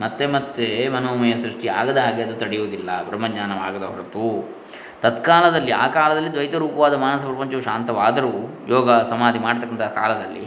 ಮತ್ತೆ 0.00 0.26
ಮತ್ತೆ 0.26 0.88
ಮನೋಮಯ 0.88 1.36
ಸೃಷ್ಟಿ 1.36 1.68
ಆಗದ 1.68 1.96
ಹಾಗೆ 1.96 2.22
ಅದು 2.22 2.34
ತಡೆಯುವುದಿಲ್ಲ. 2.34 3.06
ಬ್ರಹ್ಮಜ್ಞಾನವಾಗದ 3.08 3.82
ಹೊರತು. 3.82 4.60
ತತ್ಕಾಲದಲ್ಲಿ, 5.02 5.70
ಆ 5.70 5.86
ಕಾಲದಲ್ಲಿ 5.86 6.32
ದ್ವೈತರೂಪವಾದ 6.32 6.94
ಮಾನಸ 6.94 7.22
ಪ್ರಪಂಚವು 7.22 7.60
ಶಾಂತವಾದರೂ, 7.60 8.32
ಯೋಗ, 8.68 8.90
ಸಮಾಧಿ 8.90 9.38
ಮಾಡತಕ್ಕಂಥ 9.38 9.82
ಕಾಲದಲ್ಲಿ 9.82 10.44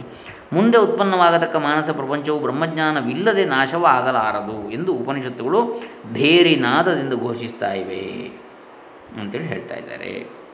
ಮುಂದೆ 0.52 0.78
ಉತ್ಪನ್ನವಾಗತಕ್ಕ 0.78 1.56
ಮಾನಸ 1.56 1.90
ಪ್ರಪಂಚವು 1.90 2.40
ಬ್ರಹ್ಮಜ್ಞಾನವಿಲ್ಲದೆ 2.40 3.44
ನಾಶವಾಗಲಾರದು 3.44 4.70
ಎಂದು 4.70 4.94
ಉಪನಿಷತ್ತುಗಳು 4.94 5.82
ಭೇರಿ 6.12 6.56
ನಾದದಿಂದ 6.56 7.12
ಘೋಷಿಸ್ತಾ 7.20 7.72
ಇವೆ 7.72 8.04
ಅಂತೇಳಿ 9.20 9.44
ಹೇಳ್ತಾ 9.44 9.74
ಇದ್ದಾರೆ. 9.74 10.44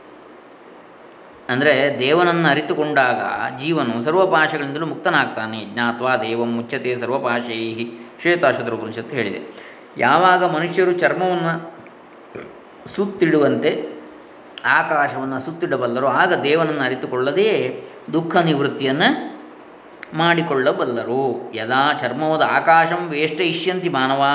ಅಂದರೆ 1.49 1.97
ದೇವನನ್ನು 1.99 2.49
ಅರಿತುಕೊಂಡಾಗ 2.49 3.21
ಜೀವನು 3.59 4.05
ಸರ್ವಪಾಶಗಳಿಂದಲೂ 4.05 4.87
ಮುಕ್ತನಾಗ್ತಾನೆ. 4.87 5.65
ಜ್ಞಾತ್ವಾ 5.65 6.17
ದೇವಂ 6.17 6.57
ಮುಚ್ಚತೆ 6.57 6.95
ಸರ್ವಪಾಶೈ 6.95 7.91
ಶ್ವೇತಾಶುದ್ರ 8.21 8.73
ಉಪನಿಷತ್ತು 8.75 9.17
ಹೇಳಿದೆ. 9.17 9.41
ಯಾವಾಗ 9.99 10.45
ಮನುಷ್ಯರು 10.45 10.93
ಚರ್ಮವನ್ನು 10.93 11.80
ಸುತ್ತಿಡುವಂತೆ 12.87 13.89
ಆಕಾಶವನ್ನು 14.65 15.41
ಸುತ್ತಿಡಬಲ್ಲರು. 15.41 16.07
ಆಗ 16.07 16.35
ದೇವನನ್ನು 16.35 16.81
ಅರಿತುಕೊಳ್ಳದೆಯೇ 16.81 17.85
ದುಃಖ 18.13 18.37
ನಿವೃತ್ತಿಯನ್ನು 18.37 19.41
ಮಾಡಿಕೊಳ್ಳಬಲ್ಲರು. 20.15 21.53
ಯದಾ 21.55 21.93
ಚರ್ಮವದ 21.93 22.43
ಆಕಾಶಂ 22.53 23.09
ವೇಷ್ಟಯಿಷ್ಯಂತಿ 23.09 23.89
ಮಾನವಾ 23.89 24.33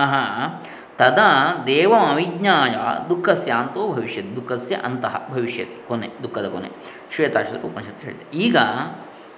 ತದಾ 0.98 1.64
ದೇವ 1.68 1.94
ಅವಿಜ್ಞಾಯ. 1.96 2.72
ದುಃಖಸ್ಯ 3.10 3.52
ಅಂತೋ 3.52 3.94
ಭವಿಷ್ಯತ್. 3.94 4.36
ದುಃಖಸ್ಯ 4.36 4.76
ಅಂತಃ 4.76 5.30
ಭವಿಷ್ಯತಿ. 5.30 5.88
ಕೊನೆ, 5.88 6.10
ದುಃಖದ 6.24 6.48
ಕೊನೆ. 6.48 6.70
ಶ್ವೇತಾಶ್ವರ 7.16 7.66
ಉಪನಿಷತ್ತು 7.66 8.08
ಹೇಳಿದೆ. 8.08 8.38
ಈಗ 8.38 8.58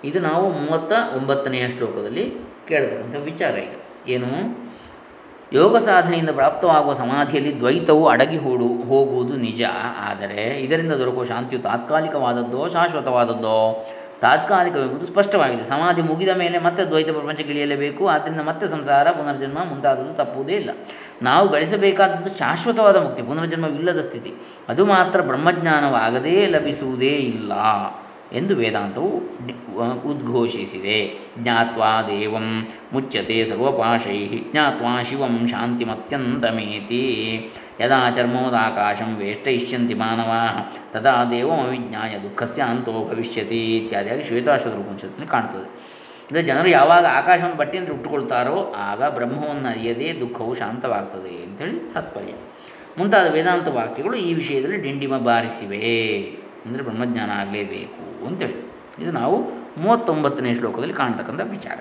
ಇದು 0.03 0.19
ನಾವು 0.19 0.51
ಮೂವತ್ತ 0.51 0.93
ಒಂಬತ್ತನೆಯ 1.15 1.69
ಶ್ಲೋಕದಲ್ಲಿ 1.69 2.33
ಕೇಳತಕ್ಕಂಥ 2.67 3.15
ವಿಚಾರ 3.15 3.53
ಈಗ. 3.53 3.75
ಏನು? 4.07 4.27
ಯೋಗ 5.53 5.77
ಸಾಧನೆಯಿಂದ 5.77 6.29
ಪ್ರಾಪ್ತವಾಗುವ 6.29 6.93
ಸಮಾಧಿಯಲ್ಲಿ 6.93 7.59
ದ್ವೈತವು 7.59 8.07
ಅಡಗಿ 8.07 8.37
ಹೂಡು, 8.37 8.67
ಹೋಗುವುದು 8.67 9.35
ನಿಜ. 9.37 9.61
ಆದರೆ 9.99 10.61
ಇದರಿಂದ 10.63 10.93
ದೊರಕುವ 10.93 11.23
ಶಾಂತಿಯು 11.23 11.61
ತಾತ್ಕಾಲಿಕವಾದದ್ದೋ, 11.61 12.67
ಶಾಶ್ವತವಾದದ್ದೋ? 12.67 13.85
ತಾತ್ಕಾಲಿಕವೆಂಬುದು 14.21 15.05
ಸ್ಪಷ್ಟವಾಗಿದೆ. 15.05 15.63
ಸಮಾಧಿ 15.63 16.01
ಮುಗಿದ 16.01 16.29
ಮೇಲೆ 16.37 16.59
ಮತ್ತೆ 16.59 16.83
ದ್ವೈತ 16.83 17.09
ಪ್ರಪಂಚಕ್ಕೆ 17.09 17.51
ಇಳಿಯಲೇಬೇಕು. 17.51 18.07
ಆದ್ದರಿಂದ 18.07 18.41
ಮತ್ತೆ 18.41 18.67
ಸಂಸಾರ, 18.67 19.11
ಪುನರ್ಜನ್ಮ 19.11 19.57
ಮುಂತಾದದ್ದು 19.69 20.13
ತಪ್ಪುವುದೇ 20.13 20.53
ಇಲ್ಲ. 20.53 20.69
ನಾವು 21.21 21.49
ಗಳಿಸಬೇಕಾದದ್ದು 21.49 22.37
ಶಾಶ್ವತವಾದ 22.37 22.95
ಮುಕ್ತಿ, 22.95 23.23
ಪುನರ್ಜನ್ಮವಿಲ್ಲದ 23.23 23.99
ಸ್ಥಿತಿ. 23.99 24.33
ಅದು 24.69 24.85
ಮಾತ್ರ 24.85 25.21
ಬ್ರಹ್ಮಜ್ಞಾನವಾಗದೇ 25.21 26.45
ಲಭಿಸುವುದೇ 26.45 27.09
ಇಲ್ಲ. 27.09 27.53
ಎಂದು 28.33 28.55
ವೇದಾಂತವು 28.55 29.07
ಉದ್ಘೋಷಿಸಿದೆ. 30.09 31.19
ಜ್ಞಾತ್ವಾ 31.39 32.01
ದೇವಂ 32.01 32.67
ಮುಚ್ಚತೆ 32.93 33.45
ಸರ್ವಪಾಶೈ. 33.45 34.27
ಜ್ಞಾತ್ವಾ 34.51 35.01
ಶಿವಂ 35.01 35.47
ಶಾಂತಿಮತ್ಯಂತಮೇತಿ. 35.47 37.03
ಯದಾ 37.79 38.09
ಚರ್ಮೋದಾಕಾಶಂ 38.09 39.15
ವೇಷ್ಟಯಿಷ್ಯಂತಿ 39.15 39.93
ಮಾನವಾ. 39.93 40.73
ತದಾ 40.93 41.25
ದೇವಮವಿಜ್ಞಾಯ 41.25 42.17
ದುಃಖಸ್ಯ 42.17 42.61
ಅಂತೋ 42.61 42.91
ಭವಿಷ್ಯತಿ 42.91 43.77
ಇತ್ಯಾದಿಯಾಗಿ 43.77 44.23
ಶ್ವೇತಾಶ್ವತ 44.23 44.75
ಉಪನಿಷತ್ತಿನಲ್ಲಿ 44.75 45.27
ಕಾಣ್ತದೆ. 45.27 45.97
ಅಂದರೆ 46.27 46.41
ಜನರು 46.41 46.69
ಯಾವಾಗ 46.69 47.05
ಆಕಾಶವನ್ನು 47.05 47.57
ಬಟ್ಟೆಯಿಂದ 47.57 47.89
ಉಟ್ಟುಕೊಳ್ತಾರೋ 47.89 48.73
ಆಗ 48.77 49.03
ಬ್ರಹ್ಮವನ್ನು 49.03 49.69
ಅರಿಯದೇ 49.69 50.13
ದುಃಖವು 50.13 50.55
ಶಾಂತವಾಗ್ತದೆ 50.55 51.43
ಅಂತೇಳಿ 51.43 51.93
ತಾತ್ಪರ್ಯ. 51.93 52.33
ಮುಂತಾದ 52.97 53.31
ವೇದಾಂತ 53.31 53.67
ವಾಕ್ಯಗಳು 53.67 54.15
ಈ 54.17 54.33
ವಿಷಯದಲ್ಲಿ 54.33 54.77
ಡಿಂಡಿಮ 54.77 55.17
ಬಾರಿಸಿವೆ 55.17 56.46
ಅಂದರೆ 56.67 56.83
ಬ್ರಹ್ಮಜ್ಞಾನ 56.83 57.29
ಆಗಲೇಬೇಕು 57.41 58.03
ಅಂತೇಳಿ. 58.25 58.57
ಇದು 58.99 59.11
ನಾವು 59.11 59.37
ಮೂವತ್ತೊಂಬತ್ತನೇ 59.77 60.51
ಶ್ಲೋಕದಲ್ಲಿ 60.53 60.93
ಕಾಣ್ತಕ್ಕಂಥ 60.93 61.41
ವಿಚಾರ. 61.49 61.77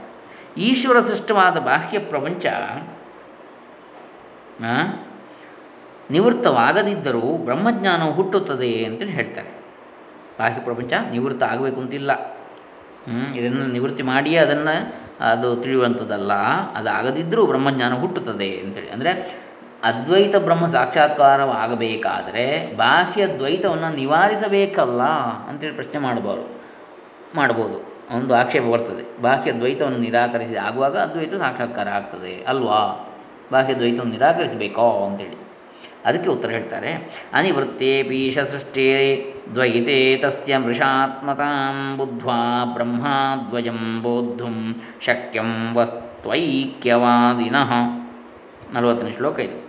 ಈಶ್ವರ 0.68 1.01
ಸೃಷ್ಟವಾದ 1.01 1.57
ಬಾಹ್ಯ 1.59 1.99
ಪ್ರಪಂಚ 1.99 2.46
ನಿವೃತ್ತವಾಗದಿದ್ದರೂ 6.11 7.25
ಬ್ರಹ್ಮಜ್ಞಾನವು 7.44 8.12
ಹುಟ್ಟುತ್ತದೆ 8.12 8.85
ಅಂತೇಳಿ 8.85 9.11
ಹೇಳ್ತಾರೆ. 9.11 9.51
ಬಾಹ್ಯ 10.38 10.61
ಪ್ರಪಂಚ 10.61 10.92
ನಿವೃತ್ತ 11.11 11.42
ಆಗಬೇಕು 11.42 11.81
ಅಂತಿಲ್ಲ. 11.81 12.12
ಇದನ್ನು 13.35 13.64
ನಿವೃತ್ತಿ 13.66 14.03
ಮಾಡಿಯೇ 14.03 14.38
ಅದನ್ನು 14.38 14.75
ಅದು 15.31 15.49
ತಿಳಿಯುವಂಥದ್ದಲ್ಲ. 15.57 16.33
ಅದಾಗದಿದ್ದರೂ 16.79 17.42
ಬ್ರಹ್ಮಜ್ಞಾನ 17.46 17.92
ಹುಟ್ಟುತ್ತದೆ 17.94 18.49
ಅಂತೇಳಿ. 18.64 18.90
ಅಂದರೆ 18.90 19.12
ಅದ್ವೈತ 19.82 20.36
ಬ್ರಹ್ಮ 20.36 20.66
ಸಾಕ್ಷಾತ್ಕಾರವಾಗಬೇಕಾದರೆ 20.66 22.76
ಬಾಹ್ಯ 22.76 23.26
ದ್ವೈತವನ್ನು 23.26 23.96
ನಿವಾರಿಸಬೇಕಲ್ಲ 23.96 25.02
ಅಂತೇಳಿ 25.48 25.74
ಪ್ರಶ್ನೆ 25.74 25.98
ಮಾಡಬಾರ್ದು 25.98 26.62
ಮಾಡ್ಬೋದು. 27.34 27.96
ಒಂದು 28.16 28.34
ಆಕ್ಷೇಪ 28.34 28.62
ಬರ್ತದೆ. 28.62 29.22
ಬಾಹ್ಯ 29.22 29.52
ದ್ವೈತವನ್ನು 29.52 29.98
ನಿರಾಕರಿಸಿ 29.98 30.56
ಆಗುವಾಗ 30.56 30.98
ಅದ್ವೈತ 30.98 31.34
ಸಾಕ್ಷಾತ್ಕಾರ 31.34 31.88
ಆಗ್ತದೆ 31.88 32.44
ಅಲ್ವಾ? 32.44 33.12
ಬಾಹ್ಯ 33.52 33.74
ದ್ವೈತವನ್ನು 33.74 34.12
ನಿರಾಕರಿಸಬೇಕೋ 34.12 35.06
ಅಂತೇಳಿ. 35.06 35.36
ಅದಕ್ಕೆ 36.04 36.30
ಉತ್ತರ 36.30 36.50
ಹೇಳ್ತಾರೆ, 36.50 37.20
ಅನಿವೃತ್ತೇ 37.32 38.02
ಪೀಶ 38.02 38.38
ಸೃಷ್ಟೇ 38.38 39.26
ದ್ವೈತೆ 39.54 40.16
ತಸ್ಯ 40.16 40.56
ಮೃಷಾತ್ಮತಾಂ 40.56 41.96
ಬುದ್ಧ್ವಾ 41.96 42.64
ಬ್ರಹ್ಮಾದ್ವಯಂ 42.64 44.02
ಬೋದ್ಧುಂ 44.02 44.82
ಶಕ್ಯಂ 45.00 45.74
ವಸ್ತ್ವೈಕ್ಯವಾದಿನಃ. 45.74 47.72
ನಲವತ್ತನೇ 48.72 49.10
ಶ್ಲೋಕ 49.10 49.38
ಇದು. 49.38 49.65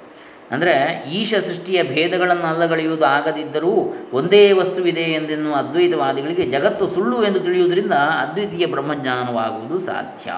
ಅಂದರೆ 0.51 0.73
ಈಶ 1.19 1.31
ಸೃಷ್ಟಿಯ 1.47 1.79
ಭೇದಗಳನ್ನು 1.93 2.45
ಅಲ್ಲಗಳೆಯುವುದು 2.51 3.05
ಆಗದಿದ್ದರೂ 3.15 3.71
ಒಂದೇ 4.19 4.43
ವಸ್ತುವಿದೆ 4.59 5.05
ಎಂದೆನ್ನುವ 5.17 5.55
ಅದ್ವೈತವಾದಿಗಳಿಗೆ 5.63 6.45
ಜಗತ್ತು 6.55 6.83
ಸುಳ್ಳು 6.95 7.17
ಎಂದು 7.29 7.39
ತಿಳಿಯುವುದರಿಂದ 7.47 7.95
ಅದ್ವಿತೀಯ 8.23 8.67
ಬ್ರಹ್ಮಜ್ಞಾನವಾಗುವುದು 8.75 9.77
ಸಾಧ್ಯ. 9.89 10.29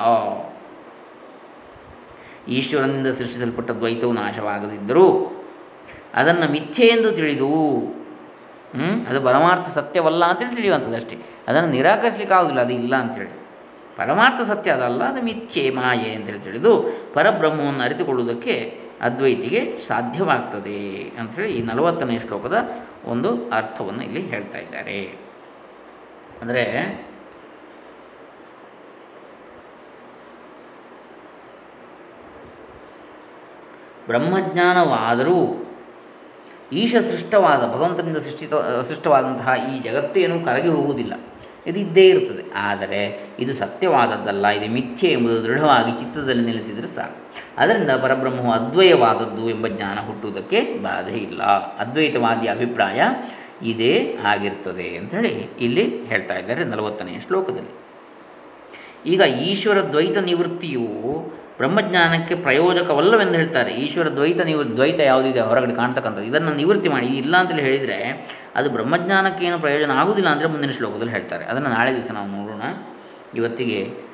ಈಶ್ವರನಿಂದ 2.58 3.10
ಸೃಷ್ಟಿಸಲ್ಪಟ್ಟ 3.20 3.70
ದ್ವೈತವು 3.80 4.14
ನಾಶವಾಗದಿದ್ದರೂ 4.22 5.08
ಅದನ್ನು 6.20 6.46
ಮಿಥ್ಯೆ 6.56 6.88
ಎಂದು 6.96 7.10
ತಿಳಿದು 7.20 7.50
ಅದು 9.10 9.20
ಪರಮಾರ್ಥ 9.28 9.68
ಸತ್ಯವಲ್ಲ 9.78 10.24
ಅಂತೇಳಿ 10.32 10.56
ತಿಳಿಯುವಂಥದ್ದು 10.58 10.98
ಅಷ್ಟೇ 11.02 11.16
ಅದನ್ನು 11.50 11.70
ನಿರಾಕರಿಸಲಿಕ್ಕೆ 11.76 12.36
ಆಗೋದಿಲ್ಲ, 12.38 12.62
ಅದು 12.66 12.74
ಇಲ್ಲ 12.82 12.94
ಅಂತೇಳಿ. 13.04 13.32
ಪರಮಾರ್ಥ 14.00 14.42
ಸತ್ಯ 14.50 14.70
ಅದಲ್ಲ, 14.78 15.02
ಅದು 15.12 15.22
ಮಿಥ್ಯೆ, 15.30 15.64
ಮಾಯೆ 15.78 16.10
ಅಂತೇಳಿ 16.18 16.42
ತಿಳಿದು 16.48 16.74
ಪರಬ್ರಹ್ಮವನ್ನು 17.16 17.82
ಅರಿತುಕೊಳ್ಳುವುದಕ್ಕೆ 17.88 18.56
ಅದ್ವೈತಿಗೆ 19.02 19.60
ಸಾಧ್ಯವಾಗ್ತದೆ 19.88 20.80
ಅಂಥೇಳಿ 21.20 21.52
ಈ 21.58 21.62
ನಲವತ್ತನೇ 21.62 22.20
ಶ್ಲೋಕದ 22.20 22.58
ಒಂದು 23.06 23.30
ಅರ್ಥವನ್ನು 23.50 24.04
ಇಲ್ಲಿ 24.04 24.22
ಹೇಳ್ತಾ 24.32 24.58
ಇದ್ದಾರೆ. 24.58 25.00
ಅಂದರೆ 26.42 26.64
ಬ್ರಹ್ಮಜ್ಞಾನವಾದರೂ 34.08 35.38
ಈಶ 36.72 36.96
ಸೃಷ್ಟವಾದ 37.10 37.62
ಭಗವಂತನಿಂದ 37.74 38.18
ಸೃಷ್ಟಿತ, 38.18 38.54
ಸೃಷ್ಟವಾದಂತಹ 38.82 39.54
ಈ 39.72 39.80
ಜಗತ್ತೇನು 39.80 40.46
ಕರಗಿ 40.46 40.68
ಹೋಗುವುದಿಲ್ಲ. 40.68 41.14
ಇದು 41.68 41.80
ಇದ್ದೇ 41.80 42.06
ಇರುತ್ತದೆ 42.10 42.44
ಆದರೆ 42.56 43.02
ಇದು 43.40 43.54
ಸತ್ಯವಾದದ್ದಲ್ಲ, 43.54 44.46
ಇದು 44.58 44.68
ಮಿಥ್ಯೆ 44.74 45.10
ಎಂಬುದು 45.12 45.38
ದೃಢವಾಗಿ 45.44 45.92
ಚಿತ್ತದಲ್ಲಿ 46.00 46.44
ನೆಲೆಸಿದರೆ 46.46 46.88
ಸಾಕು. 46.88 47.18
ಅದರಿಂದ 47.60 47.92
ಪರಬ್ರಹ್ಮವು 47.92 48.52
ಅದ್ವಯವಾದದ್ದು 48.52 49.50
ಎಂಬ 49.50 49.68
ಜ್ಞಾನ 49.68 50.00
ಹುಟ್ಟುವುದಕ್ಕೆ 50.00 50.62
ಬಾಧೆ 50.62 51.18
ಇಲ್ಲ. 51.18 51.42
ಅದ್ವೈತವಾದಿಯ 51.78 52.50
ಅಭಿಪ್ರಾಯ 52.50 53.02
ಇದೇ 53.62 54.18
ಆಗಿರ್ತದೆ 54.24 54.98
ಅಂಥೇಳಿ 54.98 55.34
ಇಲ್ಲಿ 55.60 56.06
ಹೇಳ್ತಾ 56.06 56.36
ಇದ್ದಾರೆ 56.36 56.64
ನಲವತ್ತನೆಯ 56.64 57.20
ಶ್ಲೋಕದಲ್ಲಿ. 57.20 57.74
ಈಗ 59.06 59.22
ಈಶ್ವರ 59.22 59.82
ದ್ವೈತ 59.82 60.18
ನಿವೃತ್ತಿಯು 60.18 60.88
ಬ್ರಹ್ಮಜ್ಞಾನಕ್ಕೆ 61.58 62.36
ಪ್ರಯೋಜಕವಲ್ಲವೆಂದು 62.36 63.34
ಹೇಳ್ತಾರೆ. 63.34 63.72
ಈಶ್ವರ 63.72 64.08
ದ್ವೈತ 64.10 64.42
ನಿವೃ, 64.42 64.64
ದ್ವೈತ 64.64 65.00
ಯಾವುದಿದೆ 65.00 65.42
ಹೊರಗಡೆ 65.42 65.76
ಕಾಣ್ತಕ್ಕಂಥದ್ದು. 65.76 66.26
ಇದನ್ನು 66.26 66.54
ನಿವೃತ್ತಿ 66.54 66.90
ಮಾಡಿ. 66.90 67.06
ಇಲ್ಲ 67.06 67.38
ಅಂತೇಳಿ 67.38 67.62
ಹೇಳಿದರೆ 67.62 67.98
ಅದು 68.56 68.70
ಬ್ರಹ್ಮಜ್ಞಾನಕ್ಕೆ 68.70 69.46
ಏನು 69.46 69.60
ಪ್ರಯೋಜನ 69.60 69.92
ಆಗುವುದಿಲ್ಲ 69.92 70.30
ಅಂದರೆ 70.30 70.48
ಮುಂದಿನ 70.48 70.72
ಶ್ಲೋಕದಲ್ಲಿ 70.72 71.14
ಹೇಳ್ತಾರೆ. 71.14 71.46
ಅದನ್ನು 71.46 71.70
ನಾಳೆ 71.70 71.96
ದಿವಸ 71.96 72.12
ನಾವು 72.12 72.28
ನೋಡೋಣ. 72.28 72.62
ಇವತ್ತಿಗೆ 73.36 74.09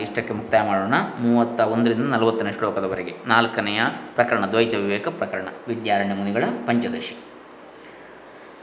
ಇಷ್ಟಕ್ಕೆ 0.00 0.34
ಮುಕ್ತಾಯ 0.34 0.66
ಮಾಡೋಣ. 0.66 0.94
ಮೂವತ್ತ 1.20 1.60
ಒಂದರಿಂದ 1.60 2.14
ನಲವತ್ತನೇ 2.14 2.52
ಶ್ಲೋಕದವರೆಗೆ. 2.52 3.16
ನಾಲ್ಕನೆಯ 3.26 3.80
ಪ್ರಕರಣ, 4.14 4.46
ದ್ವೈತ 4.46 4.74
ವಿವೇಕ 4.74 5.08
ಪ್ರಕರಣ, 5.08 5.48
ವಿದ್ಯಾರಣ್ಯ 5.68 6.14
ಮುನಿಗಳ 6.14 6.44
ಪಂಚದಶಿ. 6.66 7.16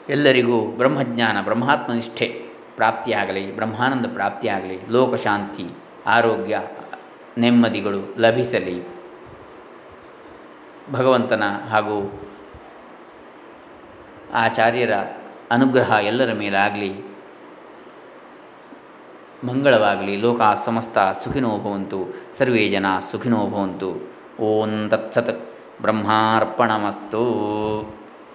ಎಲ್ಲರಿಗೂ 0.09 0.61
ಬ್ರಹ್ಮಜ್ಞಾನ, 0.61 1.41
ಬ್ರಹ್ಮಾತ್ಮನಿಷ್ಠೆ 1.41 2.27
ಪ್ರಾಪ್ತಿಯಾಗಲಿ, 2.75 3.55
ಬ್ರಹ್ಮಾನಂದ 3.55 4.05
ಪ್ರಾಪ್ತಿಯಾಗಲಿ, 4.13 4.79
ಲೋಕಶಾಂತಿ, 4.89 5.69
ಆರೋಗ್ಯ, 6.05 6.61
ನೆಮ್ಮದಿಗಳು 7.37 8.15
ಲಭಿಸಲಿ. 8.19 8.83
ಭಗವಂತನ 10.91 11.43
ಹಾಗೂ 11.69 12.21
ಆಚಾರ್ಯರ 14.33 14.93
ಅನುಗ್ರಹ 15.51 15.89
ಎಲ್ಲರ 15.89 16.33
ಮೇಲಾಗಲಿ. 16.33 17.12
ಮಂಗಳವಾಗಲಿ 19.43 20.17
ಲೋಕ 20.17 20.41
ಸಮಸ್ತ 20.55 20.97
ಸುಖಿನೋ 21.23 21.57
ಭವಂತು 21.57 22.15
ಸರ್ವೇ 22.37 22.67
ಜನ 22.69 22.85
ಸುಖಿನೋ 23.11 23.47
ಭವಂತು. 23.47 23.89
ಓಂ 24.41 24.89
ತತ್ಸತ್ 24.89 25.49
ಬ್ರಹ್ಮಾರ್ಪಣಮಸ್ತು. 25.81 27.23